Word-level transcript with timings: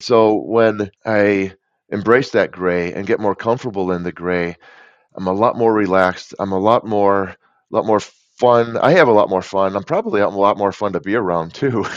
So 0.00 0.34
when 0.34 0.92
I 1.04 1.54
embrace 1.88 2.30
that 2.30 2.52
gray 2.52 2.92
and 2.92 3.04
get 3.04 3.18
more 3.18 3.34
comfortable 3.34 3.90
in 3.90 4.04
the 4.04 4.12
gray, 4.12 4.54
I'm 5.16 5.26
a 5.26 5.32
lot 5.32 5.58
more 5.58 5.74
relaxed. 5.74 6.36
I'm 6.38 6.52
a 6.52 6.58
lot 6.58 6.86
more, 6.86 7.34
lot 7.70 7.84
more 7.84 7.98
fun. 7.98 8.76
I 8.76 8.92
have 8.92 9.08
a 9.08 9.12
lot 9.12 9.28
more 9.28 9.42
fun. 9.42 9.74
I'm 9.74 9.82
probably 9.82 10.20
a 10.20 10.28
lot 10.28 10.56
more 10.56 10.70
fun 10.70 10.92
to 10.92 11.00
be 11.00 11.16
around 11.16 11.52
too. 11.52 11.84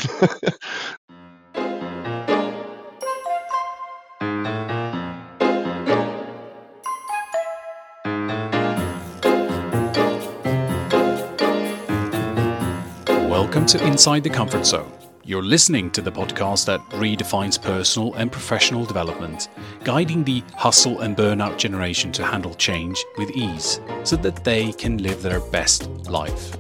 Welcome 13.29 13.67
to 13.67 13.85
Inside 13.85 14.23
the 14.23 14.31
Comfort 14.31 14.65
Zone. 14.65 14.91
You're 15.23 15.43
listening 15.43 15.91
to 15.91 16.01
the 16.01 16.11
podcast 16.11 16.65
that 16.65 16.81
redefines 16.89 17.61
personal 17.61 18.15
and 18.15 18.31
professional 18.31 18.85
development, 18.85 19.49
guiding 19.83 20.23
the 20.23 20.43
hustle 20.55 21.01
and 21.01 21.15
burnout 21.15 21.59
generation 21.59 22.11
to 22.13 22.25
handle 22.25 22.55
change 22.55 23.05
with 23.19 23.29
ease 23.29 23.79
so 24.03 24.15
that 24.15 24.43
they 24.43 24.73
can 24.73 24.97
live 24.97 25.21
their 25.21 25.39
best 25.39 25.87
life. 26.09 26.57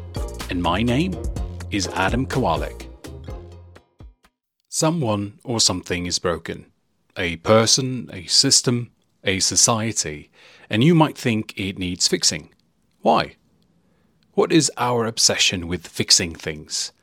And 0.51 0.61
my 0.61 0.83
name 0.83 1.19
is 1.71 1.87
Adam 1.87 2.27
Kawalec. 2.27 2.85
Someone 4.69 5.39
or 5.43 5.59
something 5.59 6.05
is 6.05 6.19
broken 6.19 6.67
a 7.17 7.37
person, 7.37 8.09
a 8.13 8.25
system, 8.27 8.91
a 9.23 9.39
society, 9.39 10.29
and 10.69 10.83
you 10.83 10.93
might 10.93 11.17
think 11.17 11.53
it 11.57 11.79
needs 11.79 12.07
fixing. 12.07 12.53
Why? 13.01 13.37
What 14.33 14.51
is 14.51 14.71
our 14.77 15.07
obsession 15.07 15.67
with 15.67 15.87
fixing 15.87 16.35
things? 16.35 16.93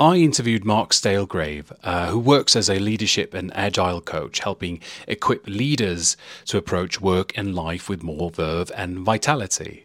I 0.00 0.16
interviewed 0.16 0.64
Mark 0.64 0.92
Staelgraeve, 0.92 1.76
uh, 1.84 2.06
who 2.06 2.18
works 2.18 2.56
as 2.56 2.70
a 2.70 2.78
leadership 2.78 3.34
and 3.34 3.54
agile 3.54 4.00
coach, 4.00 4.38
helping 4.38 4.80
equip 5.06 5.46
leaders 5.46 6.16
to 6.46 6.56
approach 6.56 7.02
work 7.02 7.36
and 7.36 7.54
life 7.54 7.86
with 7.86 8.02
more 8.02 8.30
verve 8.30 8.72
and 8.74 9.00
vitality. 9.00 9.84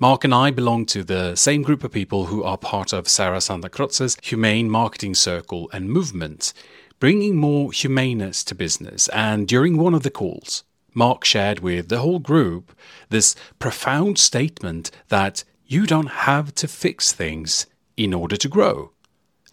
Mark 0.00 0.24
and 0.24 0.34
I 0.34 0.50
belong 0.50 0.86
to 0.86 1.04
the 1.04 1.34
same 1.34 1.60
group 1.60 1.84
of 1.84 1.92
people 1.92 2.26
who 2.26 2.42
are 2.42 2.56
part 2.56 2.94
of 2.94 3.06
Sarah 3.06 3.36
Santacroce's 3.36 4.16
Humane 4.22 4.70
Marketing 4.70 5.14
Circle 5.14 5.68
and 5.74 5.90
movement, 5.90 6.54
bringing 6.98 7.36
more 7.36 7.70
humaneness 7.70 8.44
to 8.44 8.54
business. 8.54 9.08
And 9.08 9.46
during 9.46 9.76
one 9.76 9.92
of 9.92 10.04
the 10.04 10.10
calls, 10.10 10.64
Mark 10.94 11.26
shared 11.26 11.60
with 11.60 11.90
the 11.90 11.98
whole 11.98 12.18
group 12.18 12.74
this 13.10 13.36
profound 13.58 14.16
statement 14.16 14.90
that 15.10 15.44
you 15.66 15.84
don't 15.84 16.24
have 16.24 16.54
to 16.54 16.66
fix 16.66 17.12
things 17.12 17.66
in 17.98 18.14
order 18.14 18.38
to 18.38 18.48
grow. 18.48 18.93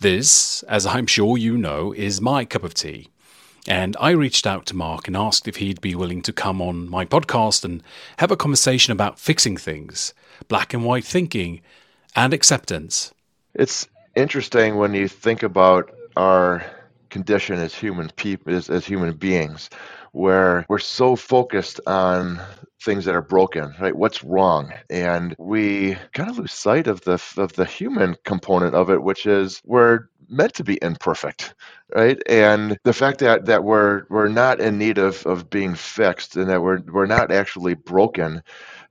This, 0.01 0.63
as 0.63 0.87
I'm 0.87 1.05
sure 1.05 1.37
you 1.37 1.55
know, 1.55 1.91
is 1.91 2.19
my 2.19 2.43
cup 2.43 2.63
of 2.63 2.73
tea. 2.73 3.09
And 3.67 3.95
I 3.99 4.09
reached 4.09 4.47
out 4.47 4.65
to 4.65 4.75
Mark 4.75 5.07
and 5.07 5.15
asked 5.15 5.47
if 5.47 5.57
he'd 5.57 5.79
be 5.79 5.93
willing 5.93 6.23
to 6.23 6.33
come 6.33 6.59
on 6.59 6.89
my 6.89 7.05
podcast 7.05 7.63
and 7.63 7.83
have 8.17 8.31
a 8.31 8.35
conversation 8.35 8.91
about 8.91 9.19
fixing 9.19 9.57
things, 9.57 10.15
black 10.47 10.73
and 10.73 10.83
white 10.83 11.03
thinking, 11.03 11.61
and 12.15 12.33
acceptance. 12.33 13.13
It's 13.53 13.87
interesting 14.15 14.77
when 14.77 14.95
you 14.95 15.07
think 15.07 15.43
about 15.43 15.93
our 16.17 16.65
condition 17.11 17.59
as 17.59 17.75
human 17.75 18.09
people, 18.15 18.55
as, 18.55 18.71
as 18.71 18.83
human 18.83 19.13
beings, 19.13 19.69
where 20.11 20.65
we're 20.69 20.79
so 20.79 21.15
focused 21.15 21.79
on 21.87 22.39
things 22.81 23.05
that 23.05 23.15
are 23.15 23.21
broken, 23.21 23.73
right? 23.79 23.95
What's 23.95 24.23
wrong? 24.23 24.73
And 24.89 25.35
we 25.37 25.95
kind 26.13 26.29
of 26.29 26.37
lose 26.39 26.53
sight 26.53 26.87
of 26.87 27.01
the 27.01 27.21
of 27.37 27.53
the 27.53 27.65
human 27.65 28.15
component 28.25 28.75
of 28.75 28.89
it, 28.89 29.01
which 29.03 29.25
is 29.25 29.61
we're 29.65 30.07
meant 30.29 30.53
to 30.55 30.63
be 30.63 30.79
imperfect, 30.81 31.53
right? 31.93 32.21
And 32.27 32.77
the 32.83 32.93
fact 32.93 33.19
that 33.19 33.45
that 33.45 33.63
we're 33.63 34.03
we're 34.09 34.29
not 34.29 34.59
in 34.59 34.77
need 34.77 34.97
of 34.97 35.25
of 35.25 35.49
being 35.49 35.75
fixed 35.75 36.35
and 36.35 36.49
that 36.49 36.61
we're 36.61 36.81
we're 36.81 37.05
not 37.05 37.31
actually 37.31 37.75
broken 37.75 38.41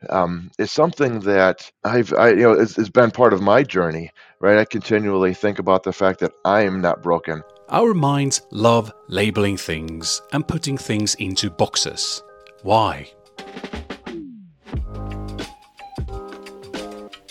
um, 0.08 0.50
is 0.58 0.70
something 0.72 1.20
that 1.20 1.70
I've 1.84 2.12
I, 2.14 2.30
you 2.30 2.36
know 2.42 2.52
it's 2.52 2.88
been 2.90 3.10
part 3.10 3.32
of 3.32 3.42
my 3.42 3.62
journey, 3.62 4.12
right? 4.40 4.58
I 4.58 4.64
continually 4.64 5.34
think 5.34 5.58
about 5.58 5.82
the 5.82 5.92
fact 5.92 6.20
that 6.20 6.32
I 6.44 6.62
am 6.62 6.80
not 6.80 7.02
broken. 7.02 7.42
Our 7.72 7.94
minds 7.94 8.42
love 8.50 8.92
labeling 9.06 9.56
things 9.56 10.20
and 10.32 10.46
putting 10.46 10.76
things 10.76 11.14
into 11.14 11.50
boxes. 11.50 12.20
Why? 12.64 13.12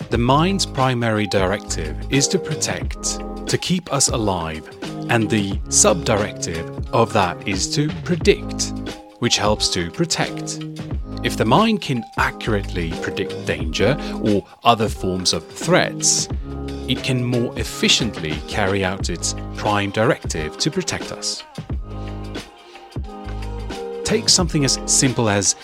The 0.09 0.17
mind's 0.17 0.65
primary 0.65 1.27
directive 1.27 1.97
is 2.09 2.29
to 2.29 2.39
protect, 2.39 3.19
to 3.47 3.57
keep 3.57 3.91
us 3.91 4.07
alive, 4.07 4.65
and 5.09 5.29
the 5.29 5.59
sub-directive 5.67 6.87
of 6.93 7.11
that 7.11 7.45
is 7.45 7.69
to 7.75 7.89
predict, 8.05 8.71
which 9.19 9.37
helps 9.37 9.67
to 9.71 9.91
protect. 9.91 10.63
If 11.21 11.35
the 11.35 11.43
mind 11.43 11.81
can 11.81 12.05
accurately 12.17 12.91
predict 13.01 13.45
danger 13.45 13.97
or 14.23 14.47
other 14.63 14.87
forms 14.87 15.33
of 15.33 15.45
threats, 15.45 16.29
it 16.89 17.03
can 17.03 17.23
more 17.23 17.57
efficiently 17.57 18.33
carry 18.47 18.83
out 18.83 19.09
its 19.09 19.35
prime 19.55 19.91
directive 19.91 20.57
to 20.57 20.71
protect 20.71 21.11
us. 21.11 21.43
Take 24.03 24.27
something 24.27 24.65
as 24.65 24.79
simple 24.87 25.29
as 25.29 25.55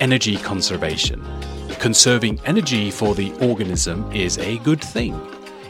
energy 0.00 0.36
conservation. 0.36 1.24
Conserving 1.80 2.38
energy 2.44 2.90
for 2.90 3.14
the 3.14 3.32
organism 3.40 4.10
is 4.12 4.36
a 4.38 4.58
good 4.58 4.82
thing. 4.82 5.18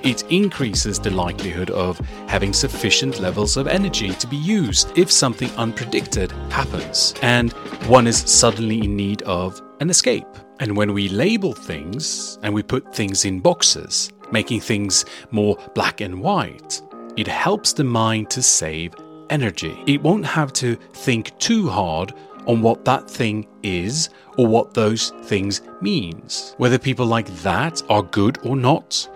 It 0.02 0.24
increases 0.30 0.98
the 0.98 1.10
likelihood 1.10 1.70
of 1.70 1.98
having 2.26 2.52
sufficient 2.52 3.20
levels 3.20 3.56
of 3.56 3.68
energy 3.68 4.12
to 4.14 4.26
be 4.26 4.36
used 4.36 4.98
if 4.98 5.10
something 5.10 5.48
unpredicted 5.50 6.30
happens 6.50 7.14
and 7.22 7.52
one 7.86 8.06
is 8.06 8.18
suddenly 8.18 8.80
in 8.84 8.96
need 8.96 9.22
of 9.22 9.62
an 9.80 9.90
escape. 9.90 10.26
And 10.60 10.76
when 10.76 10.92
we 10.92 11.08
label 11.08 11.52
things 11.52 12.38
and 12.42 12.52
we 12.52 12.62
put 12.62 12.94
things 12.94 13.24
in 13.24 13.40
boxes, 13.40 14.12
making 14.34 14.60
things 14.60 15.06
more 15.30 15.56
black 15.74 16.02
and 16.02 16.20
white, 16.20 16.82
it 17.16 17.26
helps 17.26 17.72
the 17.72 17.84
mind 17.84 18.28
to 18.30 18.42
save 18.42 18.92
energy. 19.30 19.74
It 19.86 20.02
won't 20.02 20.26
have 20.26 20.52
to 20.54 20.76
think 20.92 21.38
too 21.38 21.68
hard 21.68 22.12
on 22.46 22.60
what 22.60 22.84
that 22.84 23.08
thing 23.08 23.46
is 23.62 24.10
or 24.36 24.46
what 24.46 24.74
those 24.74 25.10
things 25.22 25.62
means. 25.80 26.54
Whether 26.58 26.78
people 26.78 27.06
like 27.06 27.28
that 27.42 27.82
are 27.88 28.02
good 28.02 28.38
or 28.42 28.56
not. 28.56 29.08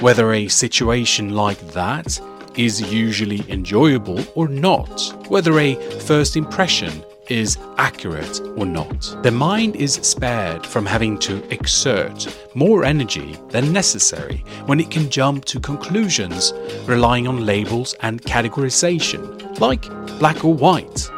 Whether 0.00 0.34
a 0.34 0.48
situation 0.48 1.34
like 1.34 1.60
that 1.72 2.20
is 2.54 2.80
usually 2.92 3.42
enjoyable 3.50 4.24
or 4.34 4.46
not. 4.48 5.00
Whether 5.28 5.58
a 5.58 5.74
first 6.00 6.36
impression 6.36 7.02
is 7.30 7.58
accurate 7.78 8.40
or 8.56 8.66
not. 8.66 9.16
The 9.22 9.30
mind 9.30 9.76
is 9.76 9.94
spared 9.94 10.66
from 10.66 10.86
having 10.86 11.18
to 11.20 11.42
exert 11.52 12.26
more 12.54 12.84
energy 12.84 13.36
than 13.48 13.72
necessary 13.72 14.44
when 14.66 14.80
it 14.80 14.90
can 14.90 15.10
jump 15.10 15.44
to 15.46 15.60
conclusions 15.60 16.52
relying 16.86 17.26
on 17.26 17.46
labels 17.46 17.94
and 18.00 18.22
categorization, 18.22 19.58
like 19.60 19.88
black 20.18 20.44
or 20.44 20.54
white, 20.54 21.10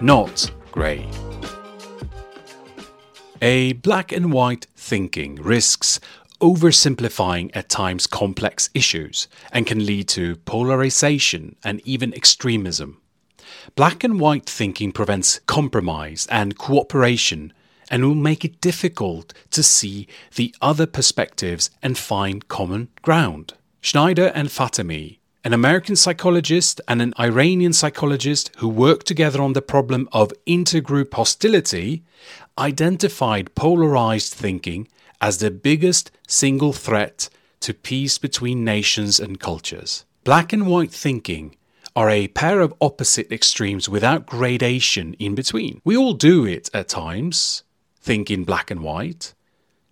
not 0.00 0.50
grey. 0.72 1.08
A 3.42 3.74
black 3.74 4.12
and 4.12 4.32
white 4.32 4.66
thinking 4.76 5.36
risks 5.36 6.00
oversimplifying 6.40 7.50
at 7.54 7.68
times 7.68 8.06
complex 8.06 8.70
issues 8.74 9.28
and 9.52 9.66
can 9.66 9.86
lead 9.86 10.08
to 10.08 10.36
polarization 10.36 11.56
and 11.64 11.80
even 11.84 12.12
extremism. 12.14 13.00
Black 13.76 14.04
and 14.04 14.20
white 14.20 14.46
thinking 14.46 14.92
prevents 14.92 15.40
compromise 15.46 16.26
and 16.30 16.58
cooperation 16.58 17.52
and 17.90 18.04
will 18.04 18.14
make 18.14 18.44
it 18.44 18.60
difficult 18.60 19.34
to 19.50 19.62
see 19.62 20.06
the 20.36 20.54
other 20.60 20.86
perspectives 20.86 21.70
and 21.82 21.98
find 21.98 22.48
common 22.48 22.88
ground. 23.02 23.54
Schneider 23.80 24.32
and 24.34 24.48
Fatemi 24.48 25.18
an 25.46 25.52
American 25.52 25.94
psychologist 25.94 26.80
and 26.88 27.02
an 27.02 27.12
Iranian 27.20 27.74
psychologist 27.74 28.50
who 28.56 28.68
worked 28.68 29.06
together 29.06 29.42
on 29.42 29.52
the 29.52 29.60
problem 29.60 30.08
of 30.10 30.32
intergroup 30.46 31.12
hostility, 31.12 32.02
identified 32.56 33.54
polarized 33.54 34.32
thinking 34.32 34.88
as 35.20 35.38
the 35.38 35.50
biggest 35.50 36.10
single 36.26 36.72
threat 36.72 37.28
to 37.60 37.74
peace 37.74 38.16
between 38.16 38.64
nations 38.64 39.20
and 39.20 39.38
cultures. 39.38 40.06
Black 40.24 40.54
and 40.54 40.66
white 40.66 40.92
thinking 40.92 41.54
are 41.96 42.10
a 42.10 42.28
pair 42.28 42.60
of 42.60 42.74
opposite 42.80 43.30
extremes 43.30 43.88
without 43.88 44.26
gradation 44.26 45.14
in 45.14 45.34
between. 45.34 45.80
We 45.84 45.96
all 45.96 46.14
do 46.14 46.44
it 46.44 46.68
at 46.74 46.88
times, 46.88 47.62
think 48.00 48.30
in 48.30 48.44
black 48.44 48.70
and 48.70 48.82
white, 48.82 49.34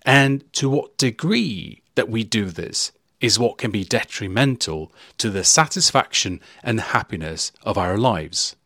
and 0.05 0.51
to 0.55 0.69
what 0.69 0.99
degree 0.99 1.83
that 1.95 2.09
we 2.09 2.25
do 2.25 2.47
this 2.47 2.93
is 3.21 3.39
what 3.39 3.57
can 3.57 3.71
be 3.71 3.85
detrimental 3.85 4.93
to 5.17 5.31
the 5.31 5.45
satisfaction 5.45 6.41
and 6.63 6.81
happiness 6.81 7.53
of 7.63 7.79
our 7.79 7.97
lives. 7.97 8.57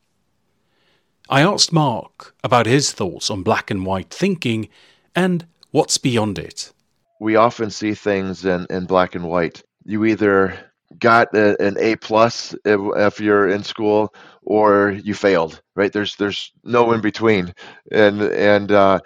I 1.29 1.43
asked 1.43 1.73
Mark 1.73 2.35
about 2.43 2.67
his 2.67 2.93
thoughts 2.93 3.31
on 3.31 3.43
black 3.43 3.71
and 3.71 3.85
white 3.85 4.11
thinking 4.11 4.69
and 5.15 5.47
what's 5.73 5.99
beyond 5.99 6.39
it. 6.39 6.73
We 7.21 7.37
often 7.37 7.71
see 7.71 7.95
things 7.95 8.45
in, 8.47 8.67
in 8.71 8.87
black 8.87 9.15
and 9.15 9.25
white. 9.25 9.63
You 9.85 10.05
either 10.07 10.66
got 10.99 11.35
a, 11.35 11.61
an 11.63 11.77
A 11.79 11.97
plus 11.97 12.55
if, 12.65 12.81
if, 12.97 13.21
you're 13.21 13.49
in 13.49 13.63
school, 13.63 14.15
or 14.43 14.91
you 15.03 15.15
failed, 15.15 15.61
right? 15.75 15.93
There's 15.93 16.17
there's 16.17 16.53
no 16.65 16.93
in 16.93 17.01
between, 17.01 17.55
and 17.93 18.23
and 18.23 18.73
uh, 18.73 19.01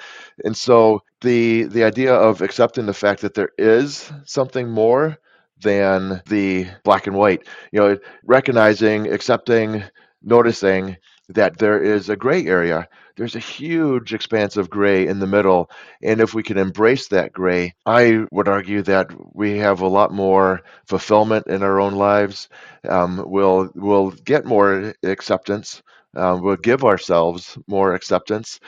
and 0.44 0.56
so 0.56 1.02
the 1.20 1.64
the 1.64 1.84
idea 1.84 2.14
of 2.14 2.42
accepting 2.42 2.86
the 2.86 2.94
fact 2.94 3.22
that 3.22 3.34
there 3.34 3.50
is 3.58 4.10
something 4.24 4.68
more 4.68 5.18
than 5.62 6.22
the 6.26 6.66
black 6.84 7.06
and 7.06 7.16
white, 7.16 7.46
you 7.72 7.80
know, 7.80 7.98
recognizing, 8.24 9.12
accepting, 9.12 9.82
noticing 10.22 10.96
that 11.34 11.58
there 11.58 11.80
is 11.80 12.08
a 12.08 12.16
gray 12.16 12.46
area. 12.46 12.88
There's 13.16 13.36
a 13.36 13.40
huge 13.40 14.14
expanse 14.14 14.56
of 14.56 14.70
gray 14.70 15.06
in 15.06 15.18
the 15.18 15.26
middle. 15.26 15.70
And 16.02 16.20
if 16.20 16.34
we 16.34 16.42
can 16.42 16.58
embrace 16.58 17.08
that 17.08 17.32
gray, 17.32 17.74
I 17.86 18.24
would 18.30 18.48
argue 18.48 18.82
that 18.82 19.10
we 19.34 19.58
have 19.58 19.80
a 19.80 19.88
lot 19.88 20.12
more 20.12 20.62
fulfillment 20.86 21.46
in 21.46 21.62
our 21.62 21.80
own 21.80 21.94
lives. 21.94 22.48
Um, 22.88 23.22
we'll, 23.26 23.70
we'll 23.74 24.10
get 24.10 24.44
more 24.44 24.94
acceptance. 25.02 25.82
Um, 26.16 26.42
we'll 26.42 26.56
give 26.56 26.84
ourselves 26.84 27.56
more 27.68 27.94
acceptance. 27.94 28.58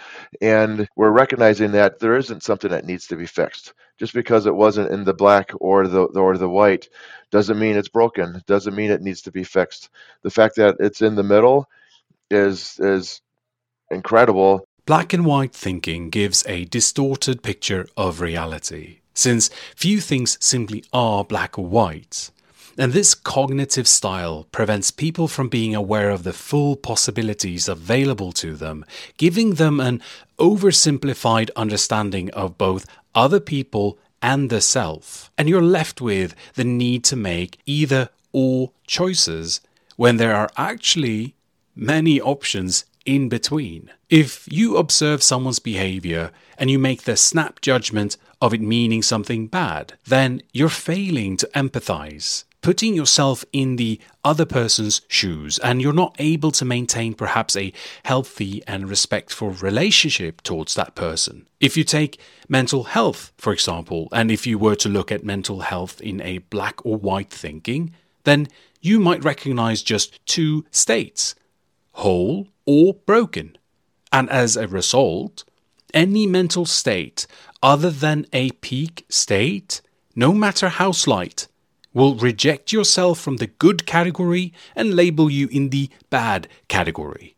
And 0.40 0.86
we're 0.94 1.10
recognizing 1.10 1.72
that 1.72 1.98
there 1.98 2.16
isn't 2.16 2.44
something 2.44 2.70
that 2.70 2.84
needs 2.84 3.08
to 3.08 3.16
be 3.16 3.26
fixed. 3.26 3.74
Just 3.98 4.14
because 4.14 4.46
it 4.46 4.54
wasn't 4.54 4.90
in 4.90 5.04
the 5.04 5.14
black 5.14 5.50
or 5.60 5.86
the 5.86 6.02
or 6.02 6.36
the 6.36 6.48
white 6.48 6.88
doesn't 7.30 7.58
mean 7.58 7.76
it's 7.76 7.88
broken. 7.88 8.42
Doesn't 8.46 8.74
mean 8.74 8.90
it 8.90 9.02
needs 9.02 9.22
to 9.22 9.32
be 9.32 9.44
fixed. 9.44 9.90
The 10.22 10.30
fact 10.30 10.56
that 10.56 10.76
it's 10.80 11.02
in 11.02 11.14
the 11.14 11.22
middle 11.22 11.68
is 12.32 12.78
is 12.80 13.20
incredible. 13.90 14.64
Black 14.84 15.12
and 15.12 15.24
white 15.24 15.52
thinking 15.52 16.10
gives 16.10 16.44
a 16.46 16.64
distorted 16.64 17.42
picture 17.42 17.86
of 17.96 18.20
reality, 18.20 18.98
since 19.14 19.48
few 19.76 20.00
things 20.00 20.38
simply 20.40 20.84
are 20.92 21.24
black 21.24 21.58
or 21.58 21.66
white. 21.66 22.30
And 22.78 22.92
this 22.92 23.14
cognitive 23.14 23.86
style 23.86 24.46
prevents 24.50 24.90
people 24.90 25.28
from 25.28 25.48
being 25.48 25.74
aware 25.74 26.10
of 26.10 26.22
the 26.22 26.32
full 26.32 26.74
possibilities 26.74 27.68
available 27.68 28.32
to 28.32 28.56
them, 28.56 28.84
giving 29.18 29.54
them 29.54 29.78
an 29.78 30.00
oversimplified 30.38 31.50
understanding 31.54 32.30
of 32.30 32.56
both 32.56 32.86
other 33.14 33.40
people 33.40 33.98
and 34.22 34.48
the 34.48 34.60
self. 34.60 35.30
And 35.36 35.48
you're 35.48 35.62
left 35.62 36.00
with 36.00 36.34
the 36.54 36.64
need 36.64 37.04
to 37.04 37.16
make 37.16 37.58
either 37.66 38.08
or 38.32 38.72
choices 38.86 39.60
when 39.96 40.16
there 40.16 40.34
are 40.34 40.50
actually 40.56 41.34
many 41.74 42.20
options 42.20 42.84
in 43.04 43.28
between. 43.28 43.90
If 44.08 44.46
you 44.50 44.76
observe 44.76 45.22
someone's 45.22 45.58
behavior 45.58 46.30
and 46.58 46.70
you 46.70 46.78
make 46.78 47.02
the 47.02 47.16
snap 47.16 47.60
judgment 47.60 48.16
of 48.40 48.54
it 48.54 48.60
meaning 48.60 49.02
something 49.02 49.46
bad, 49.46 49.94
then 50.06 50.42
you're 50.52 50.68
failing 50.68 51.36
to 51.38 51.50
empathize, 51.54 52.44
putting 52.60 52.94
yourself 52.94 53.44
in 53.52 53.76
the 53.76 54.00
other 54.24 54.44
person's 54.44 55.00
shoes, 55.08 55.58
and 55.58 55.80
you're 55.80 55.92
not 55.92 56.14
able 56.18 56.50
to 56.52 56.64
maintain 56.64 57.14
perhaps 57.14 57.56
a 57.56 57.72
healthy 58.04 58.62
and 58.66 58.88
respectful 58.88 59.50
relationship 59.50 60.40
towards 60.42 60.74
that 60.74 60.94
person. 60.94 61.46
If 61.60 61.76
you 61.76 61.84
take 61.84 62.20
mental 62.48 62.84
health, 62.84 63.32
for 63.36 63.52
example, 63.52 64.08
and 64.12 64.30
if 64.30 64.46
you 64.46 64.58
were 64.58 64.76
to 64.76 64.88
look 64.88 65.10
at 65.10 65.24
mental 65.24 65.60
health 65.60 66.00
in 66.00 66.20
a 66.20 66.38
black 66.38 66.84
or 66.84 66.96
white 66.96 67.30
thinking, 67.30 67.94
then 68.24 68.48
you 68.80 69.00
might 69.00 69.24
recognize 69.24 69.82
just 69.82 70.24
two 70.26 70.64
states 70.70 71.34
whole 71.92 72.48
or 72.66 72.94
broken. 72.94 73.56
And 74.12 74.28
as 74.30 74.56
a 74.56 74.68
result, 74.68 75.44
any 75.94 76.26
mental 76.26 76.66
state 76.66 77.26
other 77.62 77.90
than 77.90 78.26
a 78.32 78.50
peak 78.50 79.06
state, 79.08 79.80
no 80.16 80.32
matter 80.32 80.68
how 80.68 80.92
slight, 80.92 81.48
will 81.94 82.14
reject 82.14 82.72
yourself 82.72 83.20
from 83.20 83.36
the 83.36 83.46
good 83.46 83.86
category 83.86 84.52
and 84.74 84.94
label 84.94 85.30
you 85.30 85.48
in 85.48 85.68
the 85.68 85.90
bad 86.10 86.48
category. 86.68 87.36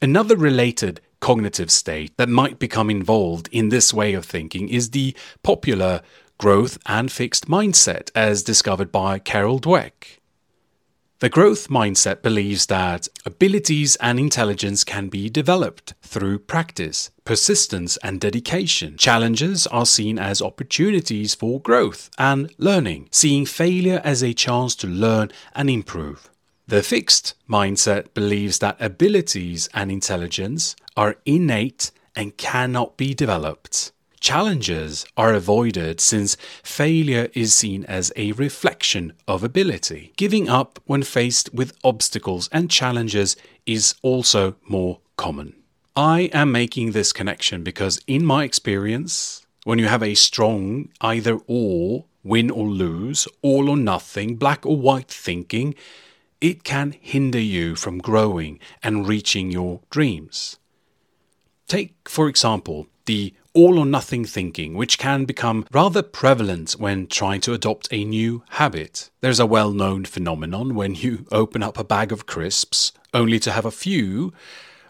Another 0.00 0.36
related 0.36 1.00
cognitive 1.20 1.70
state 1.70 2.16
that 2.16 2.28
might 2.28 2.58
become 2.58 2.90
involved 2.90 3.48
in 3.52 3.68
this 3.68 3.94
way 3.94 4.14
of 4.14 4.24
thinking 4.24 4.68
is 4.68 4.90
the 4.90 5.14
popular 5.44 6.02
growth 6.38 6.76
and 6.86 7.12
fixed 7.12 7.46
mindset 7.48 8.10
as 8.14 8.42
discovered 8.42 8.90
by 8.90 9.20
Carol 9.20 9.60
Dweck. 9.60 10.18
The 11.22 11.28
growth 11.28 11.68
mindset 11.68 12.20
believes 12.20 12.66
that 12.66 13.06
abilities 13.24 13.94
and 14.00 14.18
intelligence 14.18 14.82
can 14.82 15.06
be 15.06 15.30
developed 15.30 15.94
through 16.02 16.40
practice, 16.40 17.12
persistence, 17.24 17.96
and 17.98 18.20
dedication. 18.20 18.96
Challenges 18.96 19.68
are 19.68 19.86
seen 19.86 20.18
as 20.18 20.42
opportunities 20.42 21.32
for 21.36 21.60
growth 21.60 22.10
and 22.18 22.52
learning, 22.58 23.08
seeing 23.12 23.46
failure 23.46 24.00
as 24.02 24.24
a 24.24 24.34
chance 24.34 24.74
to 24.74 24.88
learn 24.88 25.30
and 25.54 25.70
improve. 25.70 26.28
The 26.66 26.82
fixed 26.82 27.34
mindset 27.48 28.14
believes 28.14 28.58
that 28.58 28.82
abilities 28.82 29.68
and 29.72 29.92
intelligence 29.92 30.74
are 30.96 31.18
innate 31.24 31.92
and 32.16 32.36
cannot 32.36 32.96
be 32.96 33.14
developed. 33.14 33.92
Challenges 34.22 35.04
are 35.16 35.34
avoided 35.34 36.00
since 36.00 36.36
failure 36.62 37.28
is 37.34 37.52
seen 37.52 37.84
as 37.86 38.12
a 38.14 38.30
reflection 38.30 39.14
of 39.26 39.42
ability. 39.42 40.12
Giving 40.16 40.48
up 40.48 40.78
when 40.84 41.02
faced 41.02 41.52
with 41.52 41.76
obstacles 41.82 42.48
and 42.52 42.70
challenges 42.70 43.36
is 43.66 43.96
also 44.00 44.54
more 44.68 45.00
common. 45.16 45.56
I 45.96 46.30
am 46.32 46.52
making 46.52 46.92
this 46.92 47.12
connection 47.12 47.64
because, 47.64 48.00
in 48.06 48.24
my 48.24 48.44
experience, 48.44 49.44
when 49.64 49.80
you 49.80 49.88
have 49.88 50.04
a 50.04 50.14
strong 50.14 50.90
either 51.00 51.40
or, 51.48 52.04
win 52.22 52.48
or 52.48 52.68
lose, 52.68 53.26
all 53.42 53.68
or 53.68 53.76
nothing, 53.76 54.36
black 54.36 54.64
or 54.64 54.76
white 54.76 55.10
thinking, 55.10 55.74
it 56.40 56.62
can 56.62 56.94
hinder 57.00 57.40
you 57.40 57.74
from 57.74 57.98
growing 57.98 58.60
and 58.84 59.08
reaching 59.08 59.50
your 59.50 59.80
dreams. 59.90 60.60
Take, 61.66 62.08
for 62.08 62.28
example, 62.28 62.86
the 63.06 63.34
all 63.54 63.78
or 63.78 63.86
nothing 63.86 64.24
thinking, 64.24 64.74
which 64.74 64.98
can 64.98 65.24
become 65.24 65.66
rather 65.72 66.02
prevalent 66.02 66.72
when 66.72 67.06
trying 67.06 67.40
to 67.42 67.52
adopt 67.52 67.88
a 67.90 68.04
new 68.04 68.42
habit. 68.50 69.10
There's 69.20 69.40
a 69.40 69.46
well 69.46 69.72
known 69.72 70.04
phenomenon 70.04 70.74
when 70.74 70.94
you 70.94 71.26
open 71.32 71.62
up 71.62 71.78
a 71.78 71.84
bag 71.84 72.12
of 72.12 72.26
crisps 72.26 72.92
only 73.12 73.38
to 73.40 73.52
have 73.52 73.64
a 73.64 73.70
few, 73.70 74.32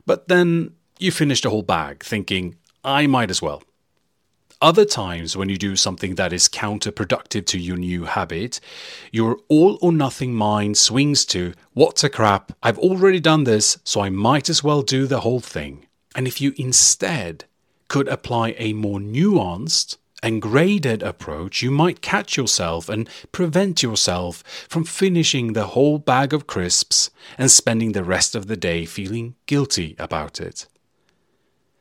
but 0.06 0.28
then 0.28 0.74
you 0.98 1.10
finish 1.10 1.40
the 1.40 1.50
whole 1.50 1.62
bag 1.62 2.04
thinking, 2.04 2.56
I 2.84 3.06
might 3.06 3.30
as 3.30 3.42
well. 3.42 3.62
Other 4.60 4.84
times, 4.84 5.36
when 5.36 5.48
you 5.48 5.58
do 5.58 5.74
something 5.74 6.14
that 6.14 6.32
is 6.32 6.48
counterproductive 6.48 7.46
to 7.46 7.58
your 7.58 7.76
new 7.76 8.04
habit, 8.04 8.60
your 9.10 9.38
all 9.48 9.76
or 9.82 9.92
nothing 9.92 10.34
mind 10.34 10.78
swings 10.78 11.24
to, 11.26 11.52
What's 11.72 12.04
a 12.04 12.08
crap? 12.08 12.52
I've 12.62 12.78
already 12.78 13.18
done 13.18 13.42
this, 13.42 13.78
so 13.82 14.02
I 14.02 14.08
might 14.10 14.48
as 14.48 14.62
well 14.62 14.82
do 14.82 15.08
the 15.08 15.20
whole 15.20 15.40
thing. 15.40 15.86
And 16.14 16.28
if 16.28 16.40
you 16.40 16.54
instead 16.56 17.46
could 17.88 18.08
apply 18.08 18.54
a 18.58 18.72
more 18.72 18.98
nuanced 18.98 19.96
and 20.22 20.40
graded 20.40 21.02
approach, 21.02 21.62
you 21.62 21.70
might 21.70 22.00
catch 22.00 22.36
yourself 22.36 22.88
and 22.88 23.08
prevent 23.32 23.82
yourself 23.82 24.42
from 24.68 24.84
finishing 24.84 25.52
the 25.52 25.68
whole 25.68 25.98
bag 25.98 26.32
of 26.32 26.46
crisps 26.46 27.10
and 27.36 27.50
spending 27.50 27.92
the 27.92 28.04
rest 28.04 28.34
of 28.34 28.46
the 28.46 28.56
day 28.56 28.84
feeling 28.84 29.34
guilty 29.46 29.96
about 29.98 30.40
it. 30.40 30.66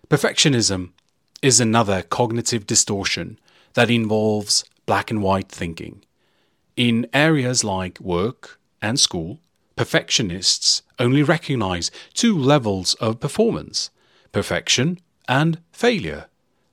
Perfectionism 0.10 0.90
is 1.42 1.60
another 1.60 2.02
cognitive 2.02 2.66
distortion 2.66 3.40
that 3.74 3.90
involves 3.90 4.66
black 4.86 5.12
and 5.12 5.22
white 5.22 5.50
thinking. 5.50 6.04
In 6.76 7.08
areas 7.14 7.64
like 7.64 8.00
work 8.00 8.60
and 8.82 9.00
school, 9.00 9.40
perfectionists 9.76 10.82
only 11.00 11.24
recognize 11.24 11.92
two 12.14 12.38
levels 12.38 12.94
of 12.96 13.20
performance 13.20 13.90
perfection 14.32 14.98
and 15.32 15.60
failure. 15.72 16.26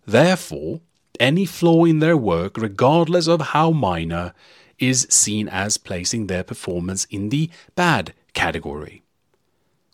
Therefore, 0.05 0.81
any 1.21 1.47
flaw 1.47 1.85
in 1.85 2.01
their 2.01 2.17
work, 2.17 2.57
regardless 2.57 3.29
of 3.29 3.53
how 3.55 3.71
minor, 3.71 4.35
is 4.81 5.07
seen 5.09 5.49
as 5.49 5.79
placing 5.79 6.27
their 6.27 6.43
performance 6.43 7.05
in 7.05 7.29
the 7.29 7.51
bad 7.77 8.13
category. 8.33 9.03